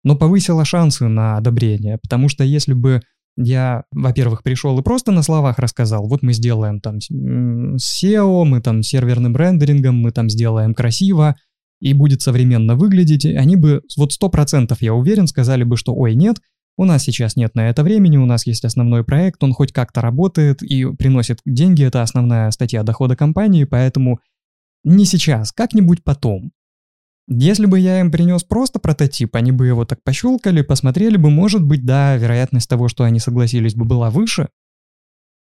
но 0.05 0.17
повысила 0.17 0.65
шансы 0.65 1.09
на 1.09 1.37
одобрение, 1.37 1.99
потому 2.03 2.29
что 2.29 2.45
если 2.45 2.73
бы 2.73 3.01
я, 3.37 3.85
во-первых, 3.93 4.43
пришел 4.43 4.79
и 4.79 4.83
просто 4.83 5.11
на 5.11 5.23
словах 5.23 5.59
рассказал, 5.59 6.07
вот 6.07 6.23
мы 6.23 6.33
сделаем 6.33 6.81
там 6.81 6.99
SEO, 6.99 8.45
мы 8.45 8.61
там 8.61 8.83
серверным 8.83 9.37
рендерингом, 9.37 9.97
мы 9.97 10.11
там 10.11 10.29
сделаем 10.29 10.75
красиво, 10.75 11.37
и 11.81 11.95
будет 11.95 12.23
современно 12.23 12.77
выглядеть, 12.77 13.25
они 13.25 13.57
бы 13.57 13.83
вот 13.97 14.13
сто 14.13 14.29
процентов, 14.29 14.83
я 14.83 14.95
уверен, 14.95 15.27
сказали 15.27 15.65
бы, 15.65 15.77
что 15.77 15.95
ой, 15.95 16.15
нет, 16.15 16.37
у 16.77 16.85
нас 16.85 17.03
сейчас 17.03 17.37
нет 17.37 17.55
на 17.55 17.69
это 17.69 17.83
времени, 17.83 18.17
у 18.17 18.27
нас 18.27 18.47
есть 18.47 18.65
основной 18.65 19.05
проект, 19.05 19.43
он 19.43 19.53
хоть 19.53 19.73
как-то 19.73 20.01
работает 20.01 20.63
и 20.63 20.85
приносит 20.95 21.41
деньги, 21.45 21.85
это 21.85 22.03
основная 22.03 22.51
статья 22.51 22.83
дохода 22.83 23.17
компании, 23.17 23.65
поэтому 23.65 24.21
не 24.85 25.05
сейчас, 25.05 25.53
как-нибудь 25.53 26.05
потом. 26.05 26.53
Если 27.35 27.65
бы 27.65 27.79
я 27.79 28.01
им 28.01 28.11
принес 28.11 28.45
просто 28.45 28.79
прототип, 28.79 29.35
они 29.37 29.53
бы 29.53 29.67
его 29.67 29.87
так 29.87 30.03
пощелкали, 30.03 30.61
посмотрели 30.61 31.17
бы, 31.17 31.31
может 31.31 31.63
быть, 31.63 31.85
да, 31.85 32.17
вероятность 32.17 32.69
того, 32.69 32.89
что 32.89 33.05
они 33.05 33.21
согласились 33.21 33.75
бы, 33.75 33.87
была 33.87 34.11
выше. 34.11 34.49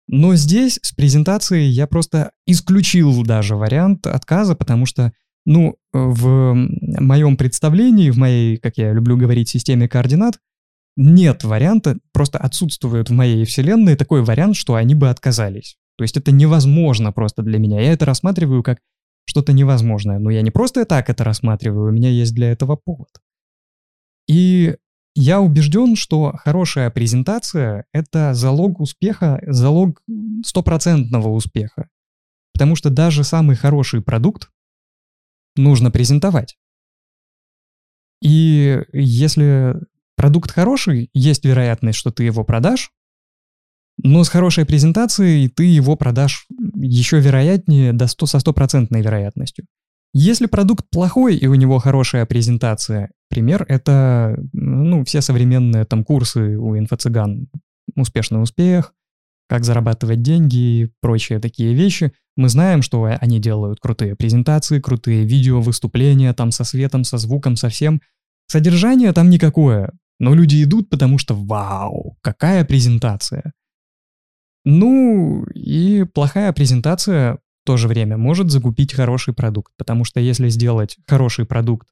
Но 0.08 0.36
здесь 0.36 0.80
с 0.82 0.94
презентацией 0.94 1.68
я 1.68 1.86
просто 1.88 2.32
исключил 2.48 3.24
даже 3.24 3.58
вариант 3.58 4.08
отказа, 4.08 4.56
потому 4.56 4.86
что, 4.86 5.12
ну, 5.46 5.76
в 5.92 6.54
моем 6.54 7.36
представлении, 7.36 8.12
в 8.12 8.18
моей, 8.18 8.58
как 8.58 8.78
я 8.78 8.94
люблю 8.94 9.18
говорить, 9.18 9.50
системе 9.50 9.90
координат, 9.90 10.40
нет 10.96 11.44
варианта, 11.44 11.98
просто 12.14 12.38
отсутствует 12.38 13.10
в 13.10 13.14
моей 13.14 13.44
вселенной 13.44 13.98
такой 13.98 14.24
вариант, 14.24 14.56
что 14.56 14.76
они 14.76 14.96
бы 14.96 15.10
отказались. 15.10 15.76
То 15.98 16.04
есть 16.04 16.16
это 16.16 16.32
невозможно 16.32 17.12
просто 17.12 17.42
для 17.42 17.60
меня. 17.60 17.82
Я 17.82 17.92
это 17.92 18.06
рассматриваю 18.06 18.64
как 18.64 18.80
что-то 19.26 19.54
невозможное. 19.54 20.20
Но 20.20 20.30
я 20.30 20.42
не 20.42 20.52
просто 20.52 20.86
так 20.86 21.10
это 21.10 21.24
рассматриваю, 21.24 21.90
у 21.90 21.94
меня 21.94 22.10
есть 22.10 22.34
для 22.34 22.52
этого 22.52 22.76
повод. 22.76 23.10
И 24.28 24.76
Я 25.18 25.40
убежден, 25.40 25.96
что 25.96 26.34
хорошая 26.36 26.90
презентация— 26.92 27.86
это 27.94 28.34
залог 28.34 28.82
успеха, 28.82 29.42
залог 29.48 30.04
стопроцентного 30.46 31.30
успеха. 31.30 31.88
Потому 32.54 32.76
что 32.76 32.90
даже 32.90 33.24
самый 33.24 33.56
хороший 33.56 34.02
продукт 34.02 34.50
нужно 35.56 35.90
презентовать. 35.90 36.58
И 38.22 38.82
если 38.92 39.76
продукт 40.18 40.52
хороший, 40.52 41.10
есть 41.14 41.46
вероятность, 41.46 41.98
что 41.98 42.12
ты 42.12 42.26
его 42.26 42.44
продашь, 42.44 42.92
но 43.98 44.26
с 44.26 44.30
хорошей 44.30 44.66
презентацией 44.66 45.48
ты 45.48 45.64
его 45.64 45.96
продашь 45.96 46.46
еще 46.86 47.20
вероятнее 47.20 47.94
до 47.94 48.08
100, 48.08 48.26
со 48.26 48.40
стопроцентной 48.40 49.02
вероятностью. 49.02 49.66
Если 50.14 50.46
продукт 50.46 50.86
плохой 50.90 51.36
и 51.36 51.46
у 51.48 51.56
него 51.56 51.78
хорошая 51.80 52.26
презентация, 52.26 53.12
пример— 53.30 53.66
это 53.68 54.38
ну, 54.54 55.04
все 55.04 55.20
современные 55.22 55.84
там 55.84 56.06
курсы 56.06 56.58
у 56.58 56.78
инфо-цыган. 56.78 57.48
Успешный 57.96 58.42
успех, 58.42 58.94
как 59.50 59.66
зарабатывать 59.66 60.22
деньги 60.22 60.56
и 60.56 60.92
прочие 61.02 61.40
такие 61.40 61.74
вещи. 61.74 62.14
Мы 62.38 62.50
знаем, 62.50 62.82
что 62.82 63.04
они 63.20 63.40
делают 63.40 63.80
крутые 63.80 64.16
презентации, 64.16 64.80
крутые 64.80 65.26
видео, 65.26 65.62
выступления 65.62 66.34
там 66.34 66.52
со 66.52 66.64
светом, 66.64 67.04
со 67.04 67.18
звуком, 67.18 67.56
со 67.56 67.70
всем. 67.70 68.02
Содержание 68.48 69.12
там 69.12 69.30
никакое, 69.30 69.92
но 70.20 70.34
люди 70.34 70.64
идут, 70.64 70.90
потому 70.90 71.18
что 71.18 71.36
вау, 71.36 72.18
какая 72.22 72.64
презентация. 72.64 73.54
Ну, 74.66 75.46
и 75.54 76.04
плохая 76.04 76.52
презентация 76.52 77.36
в 77.36 77.68
то 77.68 77.78
же 77.78 77.88
время 77.88 78.18
может 78.18 78.52
закупить 78.52 78.94
хороший 78.94 79.34
продукт, 79.34 79.72
потому 79.78 80.04
что 80.04 80.20
если 80.20 80.50
сделать 80.50 80.98
хороший 81.08 81.46
продукт, 81.46 81.88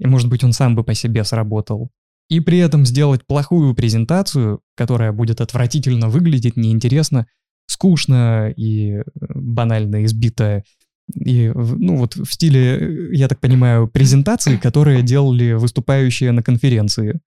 и 0.00 0.06
может 0.06 0.28
быть 0.28 0.44
он 0.44 0.52
сам 0.52 0.74
бы 0.74 0.84
по 0.84 0.94
себе 0.94 1.24
сработал, 1.24 1.90
и 2.28 2.40
при 2.40 2.58
этом 2.58 2.84
сделать 2.84 3.24
плохую 3.26 3.74
презентацию, 3.74 4.60
которая 4.76 5.12
будет 5.12 5.40
отвратительно 5.40 6.08
выглядеть, 6.08 6.56
неинтересно, 6.56 7.26
скучно 7.66 8.52
и 8.56 8.94
э, 8.94 9.02
банально 9.34 10.04
избито, 10.04 10.64
и, 11.12 11.52
ну, 11.54 11.96
вот 11.96 12.16
в 12.16 12.32
стиле, 12.32 12.78
э, 12.78 13.14
я 13.14 13.28
так 13.28 13.40
понимаю, 13.40 13.88
презентации, 13.88 14.56
которые 14.56 15.02
делали 15.02 15.52
выступающие 15.52 16.32
на 16.32 16.42
конференции. 16.42 17.20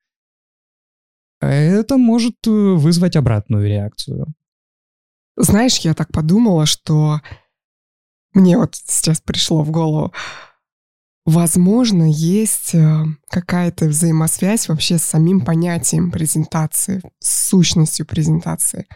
Это 1.39 1.97
может 1.97 2.35
э, 2.47 2.49
вызвать 2.49 3.15
обратную 3.15 3.67
реакцию. 3.67 4.33
Знаешь, 5.37 5.77
я 5.79 5.93
так 5.93 6.11
подумала, 6.11 6.65
что 6.65 7.21
мне 8.33 8.57
вот 8.57 8.75
сейчас 8.75 9.21
пришло 9.21 9.63
в 9.63 9.69
голову, 9.69 10.11
возможно, 11.25 12.09
есть 12.09 12.73
э, 12.73 13.05
какая-то 13.29 13.85
взаимосвязь 13.85 14.67
вообще 14.67 14.97
с 14.97 15.03
самим 15.03 15.41
понятием 15.41 16.09
презентации, 16.09 17.03
с 17.19 17.49
сущностью 17.49 18.07
презентации. 18.07 18.87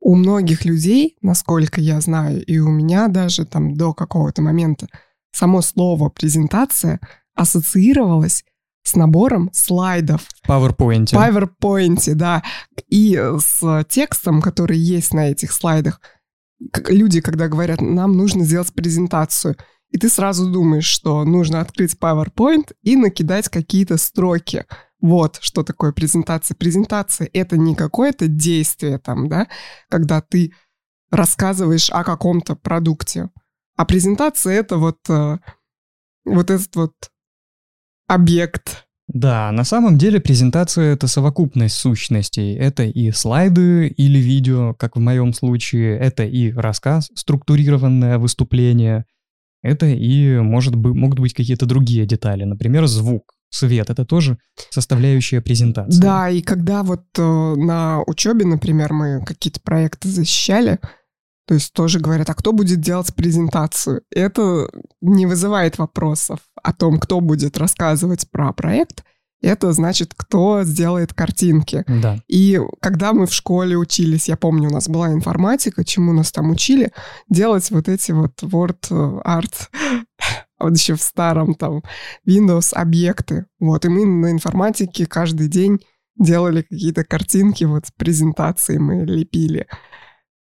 У 0.00 0.14
многих 0.14 0.64
людей, 0.64 1.16
насколько 1.22 1.80
я 1.80 2.00
знаю, 2.00 2.44
и 2.44 2.58
у 2.58 2.68
меня 2.70 3.08
даже 3.08 3.44
там 3.44 3.74
до 3.74 3.92
какого-то 3.92 4.42
момента, 4.42 4.86
само 5.32 5.60
слово 5.60 6.08
презентация 6.08 7.00
ассоциировалось 7.34 8.44
с 8.82 8.94
набором 8.94 9.50
слайдов. 9.52 10.22
В 10.42 10.48
PowerPoint. 10.48 11.06
В 11.06 11.14
PowerPoint, 11.14 12.14
да. 12.14 12.42
И 12.88 13.20
с 13.38 13.84
текстом, 13.88 14.40
который 14.42 14.78
есть 14.78 15.14
на 15.14 15.30
этих 15.30 15.52
слайдах– 15.52 16.00
люди, 16.88 17.20
когда 17.20 17.48
говорят, 17.48 17.80
нам 17.80 18.16
нужно 18.16 18.44
сделать 18.44 18.72
презентацию, 18.72 19.56
и 19.90 19.98
ты 19.98 20.08
сразу 20.08 20.50
думаешь, 20.50 20.86
что 20.86 21.24
нужно 21.24 21.60
открыть 21.60 21.96
PowerPoint 22.00 22.72
и 22.82 22.96
накидать 22.96 23.48
какие-то 23.48 23.96
строки. 23.96 24.66
Вот 25.00 25.38
что 25.40 25.62
такое 25.62 25.92
презентация. 25.92 26.54
Презентация— 26.54 27.28
это 27.32 27.56
не 27.56 27.74
какое-то 27.74 28.28
действие 28.28 28.98
там, 28.98 29.28
да, 29.28 29.48
когда 29.88 30.20
ты 30.20 30.52
рассказываешь 31.10 31.90
о 31.90 32.04
каком-то 32.04 32.54
продукте. 32.54 33.30
А 33.76 33.84
презентация— 33.84 34.52
это 34.60 34.76
вот, 34.76 34.98
э, 35.08 35.38
вот 36.24 36.50
этот 36.50 36.76
вот 36.76 36.92
объект, 38.14 38.86
да, 39.12 39.50
на 39.50 39.64
самом 39.64 39.98
деле 39.98 40.20
презентация— 40.20 40.92
это 40.94 41.08
совокупность 41.08 41.74
сущностей. 41.74 42.54
Это 42.54 42.84
и 42.84 43.10
слайды 43.10 43.88
или 43.88 44.18
видео, 44.18 44.72
как 44.74 44.94
в 44.94 45.00
моем 45.00 45.32
случае, 45.32 45.98
это 45.98 46.22
и 46.22 46.52
рассказ, 46.52 47.10
структурированное 47.16 48.18
выступление, 48.18 49.06
это 49.62 49.86
и 49.86 50.38
может 50.38 50.76
быть, 50.76 50.94
могут 50.94 51.18
быть 51.18 51.34
какие-то 51.34 51.66
другие 51.66 52.06
детали, 52.06 52.44
например, 52.44 52.86
звук, 52.86 53.34
свет, 53.50 53.90
это 53.90 54.04
тоже 54.04 54.38
составляющая 54.70 55.40
презентации. 55.40 56.00
Да, 56.00 56.30
и 56.30 56.40
когда 56.40 56.84
вот 56.84 57.02
э, 57.18 57.22
на 57.22 58.02
учебе, 58.06 58.46
например, 58.46 58.92
мы 58.92 59.24
какие-то 59.24 59.60
проекты 59.60 60.08
защищали, 60.08 60.78
то 61.50 61.54
есть 61.54 61.72
тоже 61.72 61.98
говорят, 61.98 62.30
а 62.30 62.34
кто 62.34 62.52
будет 62.52 62.80
делать 62.80 63.12
презентацию? 63.12 64.02
Это 64.12 64.70
не 65.00 65.26
вызывает 65.26 65.78
вопросов 65.78 66.38
о 66.62 66.72
том, 66.72 67.00
кто 67.00 67.20
будет 67.20 67.58
рассказывать 67.58 68.30
про 68.30 68.52
проект. 68.52 69.02
Это 69.42 69.72
значит, 69.72 70.14
кто 70.16 70.62
сделает 70.62 71.12
картинки. 71.12 71.82
Да. 71.88 72.20
И 72.28 72.60
когда 72.80 73.12
мы 73.12 73.26
в 73.26 73.34
школе 73.34 73.76
учились, 73.76 74.28
я 74.28 74.36
помню, 74.36 74.68
у 74.68 74.72
нас 74.72 74.88
была 74.88 75.12
информатика, 75.12 75.84
чему 75.84 76.12
нас 76.12 76.30
там 76.30 76.52
учили, 76.52 76.92
делать 77.28 77.68
вот 77.72 77.88
эти 77.88 78.12
вот 78.12 78.40
Word 78.44 78.86
э, 78.92 79.20
Art, 79.28 79.70
вот 80.60 80.76
еще 80.76 80.94
в 80.94 81.02
старом 81.02 81.56
там 81.56 81.82
Windows 82.24 82.72
объекты. 82.74 83.46
Вот, 83.58 83.84
и 83.84 83.88
мы 83.88 84.06
на 84.06 84.30
информатике 84.30 85.04
каждый 85.04 85.48
день 85.48 85.80
делали 86.16 86.62
какие-то 86.62 87.02
картинки, 87.02 87.64
вот 87.64 87.86
презентации 87.96 88.78
мы 88.78 89.04
лепили. 89.04 89.66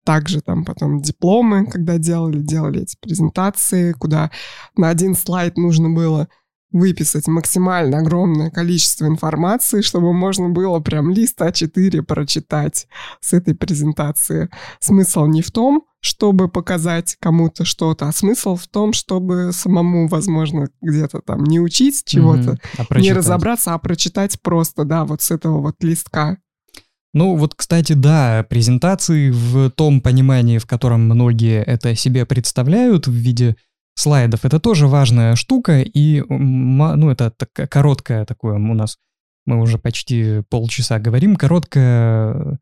Также 0.05 0.41
там 0.41 0.65
потом 0.65 1.01
дипломы, 1.01 1.67
когда 1.67 1.99
делали, 1.99 2.41
делали 2.41 2.83
эти 2.83 2.97
презентации, 3.01 3.93
куда 3.93 4.31
на 4.77 4.89
один 4.89 5.15
слайд 5.15 5.57
нужно 5.57 5.91
было 5.91 6.29
выписать 6.73 7.29
максимально 7.29 7.99
огромное 7.99 8.51
количество 8.51 9.07
информации, 9.07 9.83
чтобы 9.83 10.13
можно 10.13 10.49
было 10.49 10.81
прям 10.81 11.11
лист 11.11 11.41
А4 11.41 12.03
прочитать 12.03 12.89
с 13.21 13.33
этой 13.33 13.55
презентации. 13.55 14.49
Смысл 14.81 15.27
не 15.27 15.43
в 15.43 15.51
том, 15.51 15.85
чтобы 16.01 16.49
показать 16.49 17.17
кому-то 17.21 17.65
что-то, 17.65 18.09
а 18.09 18.13
смысл 18.13 18.57
в 18.57 18.67
том, 18.67 18.93
чтобы 18.93 19.51
самому, 19.53 20.09
возможно, 20.09 20.69
где-то 20.81 21.21
там 21.21 21.45
не 21.45 21.61
учить 21.61 22.03
чего-то, 22.05 22.59
mm-hmm. 22.79 22.87
а 22.89 23.01
не 23.01 23.13
разобраться, 23.13 23.75
а 23.75 23.79
прочитать 23.79 24.41
просто, 24.41 24.85
да, 24.85 25.05
вот 25.05 25.23
с 25.23 25.31
этого 25.31 25.61
вот 25.61 25.77
листка. 25.81 26.39
Ну 27.15 27.37
вот, 27.37 27.55
кстати, 27.55 27.93
да, 27.93 28.47
презентации 28.49 29.31
в 29.31 29.71
том 29.71 30.01
понимании, 30.01 30.59
в 30.59 30.67
котором 30.67 31.03
многие 31.03 31.63
это 31.63 31.95
себе 31.95 32.25
представляют 32.25 33.07
в 33.07 33.13
виде 33.13 33.57
слайдов, 33.95 34.45
это 34.45 34.59
тоже 34.59 34.87
важная 34.87 35.37
штука, 35.37 35.83
и, 35.83 36.23
ну, 36.29 37.11
это 37.11 37.31
так, 37.31 37.71
короткое 37.71 38.25
такое 38.25 38.55
у 38.55 38.75
нас, 38.75 38.97
мы 39.45 39.61
уже 39.61 39.79
почти 39.79 40.43
полчаса 40.49 40.99
говорим, 40.99 41.37
короткое 41.37 42.59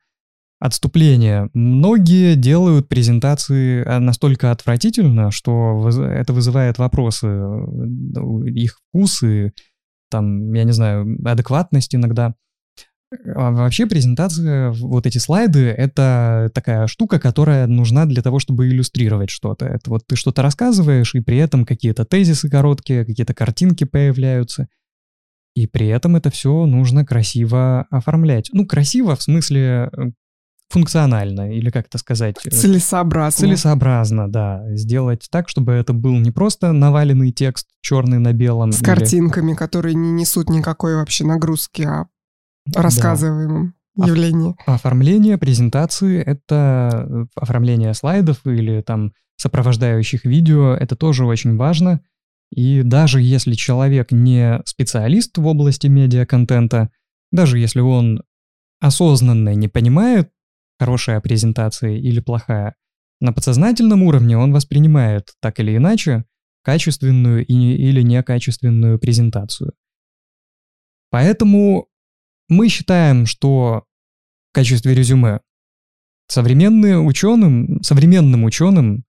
отступление. 0.58 1.48
Многие 1.54 2.36
делают 2.36 2.88
презентации 2.88 3.82
а, 3.86 3.98
настолько 3.98 4.50
отвратительно, 4.50 5.30
что 5.30 5.88
это 5.88 6.32
вызывает 6.32 6.78
вопросы, 6.78 7.26
их 8.46 8.78
вкусы, 8.78 9.54
там, 10.10 10.52
я 10.52 10.64
не 10.64 10.72
знаю, 10.72 11.18
адекватность 11.24 11.94
иногда. 11.94 12.34
А 13.34 13.50
вообще 13.50 13.86
презентация, 13.86 14.70
вот 14.70 15.06
эти 15.06 15.18
слайды, 15.18 15.66
это 15.66 16.50
такая 16.54 16.86
штука, 16.86 17.18
которая 17.18 17.66
нужна 17.66 18.06
для 18.06 18.22
того, 18.22 18.38
чтобы 18.38 18.68
иллюстрировать 18.68 19.30
что-то. 19.30 19.66
Это 19.66 19.90
вот 19.90 20.06
ты 20.06 20.14
что-то 20.14 20.42
рассказываешь, 20.42 21.14
и 21.14 21.20
при 21.20 21.38
этом 21.38 21.64
какие-то 21.64 22.04
тезисы 22.04 22.48
короткие, 22.48 23.04
какие-то 23.04 23.34
картинки 23.34 23.84
появляются. 23.84 24.68
И 25.56 25.66
при 25.66 25.88
этом 25.88 26.14
это 26.14 26.30
все 26.30 26.66
нужно 26.66 27.04
красиво 27.04 27.86
оформлять. 27.90 28.50
Ну, 28.52 28.64
красиво 28.64 29.16
в 29.16 29.22
смысле 29.22 29.90
э, 29.92 30.10
функционально, 30.68 31.52
или 31.52 31.70
как 31.70 31.88
это 31.88 31.98
сказать? 31.98 32.36
Э, 32.46 32.50
целесообразно. 32.50 33.40
Целесообразно, 33.40 34.30
да. 34.30 34.64
Сделать 34.76 35.26
так, 35.30 35.48
чтобы 35.48 35.72
это 35.72 35.92
был 35.92 36.16
не 36.18 36.30
просто 36.30 36.70
наваленный 36.70 37.32
текст 37.32 37.66
черный 37.80 38.20
на 38.20 38.32
белом. 38.32 38.70
С 38.70 38.78
или... 38.78 38.84
картинками, 38.84 39.54
которые 39.54 39.96
не 39.96 40.12
несут 40.12 40.48
никакой 40.48 40.94
вообще 40.94 41.24
нагрузки, 41.24 41.82
а 41.82 42.06
рассказываемом 42.74 43.74
да. 43.96 44.06
явлении. 44.06 44.54
Оформление 44.66 45.38
презентации— 45.38 46.20
это 46.24 47.06
э, 47.08 47.26
оформление 47.34 47.94
слайдов 47.94 48.46
или 48.46 48.82
там 48.82 49.12
сопровождающих 49.36 50.24
видео, 50.24 50.74
это 50.74 50.96
тоже 50.96 51.24
очень 51.24 51.56
важно. 51.56 52.02
И 52.50 52.82
даже 52.82 53.22
если 53.22 53.54
человек 53.54 54.12
не 54.12 54.60
специалист 54.66 55.36
в 55.38 55.46
области 55.46 55.86
медиаконтента, 55.86 56.90
даже 57.32 57.58
если 57.58 57.80
он 57.80 58.22
осознанно 58.80 59.54
не 59.54 59.68
понимает, 59.68 60.30
хорошая 60.78 61.20
презентация 61.20 61.96
или 61.96 62.20
плохая, 62.20 62.74
на 63.20 63.32
подсознательном 63.32 64.02
уровне 64.02 64.36
он 64.36 64.52
воспринимает 64.52 65.30
так 65.40 65.60
или 65.60 65.76
иначе 65.76 66.24
качественную 66.62 67.46
или 67.46 68.02
некачественную 68.02 68.98
презентацию. 68.98 69.72
Поэтому 71.10 71.89
мы 72.50 72.68
считаем, 72.68 73.24
что 73.24 73.84
в 74.50 74.54
качестве 74.54 74.94
резюме 74.94 75.40
современные 76.28 76.98
ученым, 76.98 77.82
современным 77.82 78.44
ученым 78.44 79.04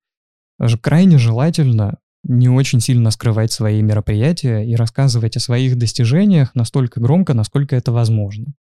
крайне 0.82 1.18
желательно 1.18 1.98
не 2.24 2.50
очень 2.50 2.80
сильно 2.80 3.10
скрывать 3.10 3.52
свои 3.52 3.82
мероприятия 3.82 4.64
и 4.64 4.76
рассказывать 4.76 5.36
о 5.36 5.40
своих 5.40 5.78
достижениях 5.78 6.54
настолько 6.54 7.00
громко, 7.00 7.34
насколько 7.34 7.76
это 7.76 7.92
возможно. 7.92 8.54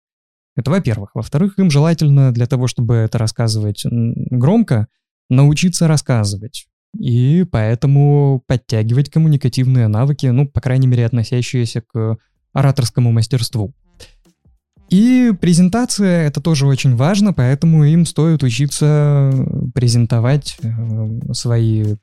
Это 0.56 0.72
во-первых. 0.72 1.12
Во-вторых, 1.14 1.60
им 1.60 1.70
желательно 1.70 2.32
для 2.32 2.46
того, 2.46 2.68
чтобы 2.68 2.96
это 2.96 3.18
рассказывать 3.18 3.86
громко, 3.86 4.88
научиться 5.30 5.88
рассказывать. 5.88 6.68
И 6.98 7.46
поэтому 7.52 8.44
подтягивать 8.48 9.10
коммуникативные 9.10 9.88
навыки, 9.88 10.26
ну, 10.28 10.48
по 10.48 10.62
крайней 10.62 10.88
мере, 10.88 11.06
относящиеся 11.06 11.82
к 11.82 12.18
ораторскому 12.54 13.12
мастерству. 13.12 13.74
И 14.90 15.34
презентация— 15.40 16.24
это 16.28 16.42
тоже 16.42 16.66
очень 16.66 16.96
важно, 16.96 17.34
поэтому 17.34 17.84
им 17.84 18.06
стоит 18.06 18.44
учиться 18.44 19.32
презентовать 19.76 20.58
э, 20.62 21.34
свои 21.34 21.96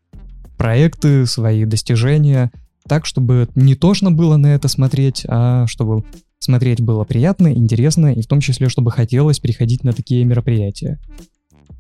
проекты, 0.56 1.26
свои 1.26 1.64
достижения 1.64 2.50
так, 2.88 3.04
чтобы 3.04 3.48
не 3.54 3.74
тошно 3.74 4.12
было 4.12 4.36
на 4.36 4.48
это 4.48 4.68
смотреть, 4.68 5.24
а 5.28 5.66
чтобы 5.66 6.04
смотреть 6.38 6.80
было 6.80 7.04
приятно, 7.04 7.52
интересно, 7.52 8.12
и 8.12 8.22
в 8.22 8.26
том 8.26 8.40
числе, 8.40 8.68
чтобы 8.68 8.92
хотелось 8.92 9.40
приходить 9.40 9.82
на 9.82 9.92
такие 9.92 10.24
мероприятия. 10.24 11.00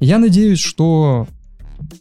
Я 0.00 0.18
надеюсь, 0.18 0.58
что 0.58 1.28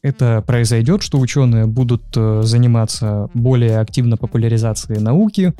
это 0.01 0.43
произойдет, 0.45 1.03
что 1.03 1.19
ученые 1.19 1.67
будут 1.67 2.03
э, 2.15 2.41
заниматься 2.43 3.29
более 3.33 3.79
активно 3.79 4.17
популяризацией 4.17 4.99
науки, 4.99 5.53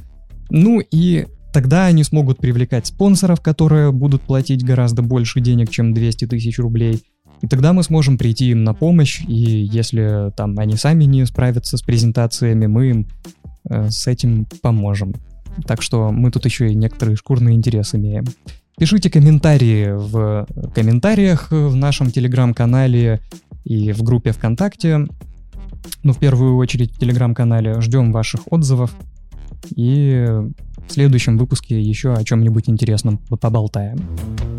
ну 0.50 0.80
и 0.80 1.28
тогда 1.56 1.86
они 1.86 2.04
смогут 2.04 2.40
привлекать 2.40 2.86
спонсоров, 2.86 3.40
которые 3.40 3.94
будут 3.94 4.24
платить 4.24 4.62
гораздо 4.62 5.02
больше 5.02 5.40
денег, 5.40 5.70
чем 5.70 5.94
200 5.94 6.28
тысяч 6.28 6.60
рублей. 6.60 7.02
И 7.42 7.48
тогда 7.48 7.72
мы 7.72 7.82
сможем 7.84 8.18
прийти 8.18 8.50
им 8.50 8.66
на 8.66 8.74
помощь, 8.74 9.22
и 9.26 9.34
если 9.34 10.34
там 10.36 10.60
они 10.60 10.76
сами 10.76 11.06
не 11.06 11.26
справятся 11.26 11.78
с 11.78 11.82
презентациями, 11.82 12.66
мы 12.66 12.90
им 12.90 13.08
э, 13.70 13.90
с 13.90 14.06
этим 14.06 14.48
поможем. 14.62 15.14
Так 15.66 15.82
что 15.82 16.12
мы 16.12 16.30
тут 16.30 16.44
еще 16.44 16.70
и 16.70 16.76
некоторые 16.76 17.16
шкурные 17.16 17.56
интересы 17.56 17.96
имеем. 17.96 18.26
Пишите 18.78 19.10
комментарии 19.10 19.92
в 19.96 20.46
комментариях 20.76 21.52
в 21.52 21.74
нашем 21.74 22.12
телеграм-канале 22.12 23.22
и 23.64 23.94
в 23.94 24.04
группе 24.04 24.34
ВКонтакте. 24.34 25.08
Ну, 26.04 26.12
в 26.12 26.18
первую 26.18 26.58
очередь 26.58 26.92
в 26.92 27.00
телеграм-канале. 27.00 27.80
Ждем 27.80 28.12
ваших 28.12 28.42
отзывов. 28.52 28.94
И 29.76 30.26
в 30.88 30.92
следующем 30.92 31.38
выпуске 31.38 31.82
еще 31.82 32.14
о 32.14 32.24
чем-нибудь 32.24 32.70
интересном 32.70 33.18
поболтаем. 33.18 34.55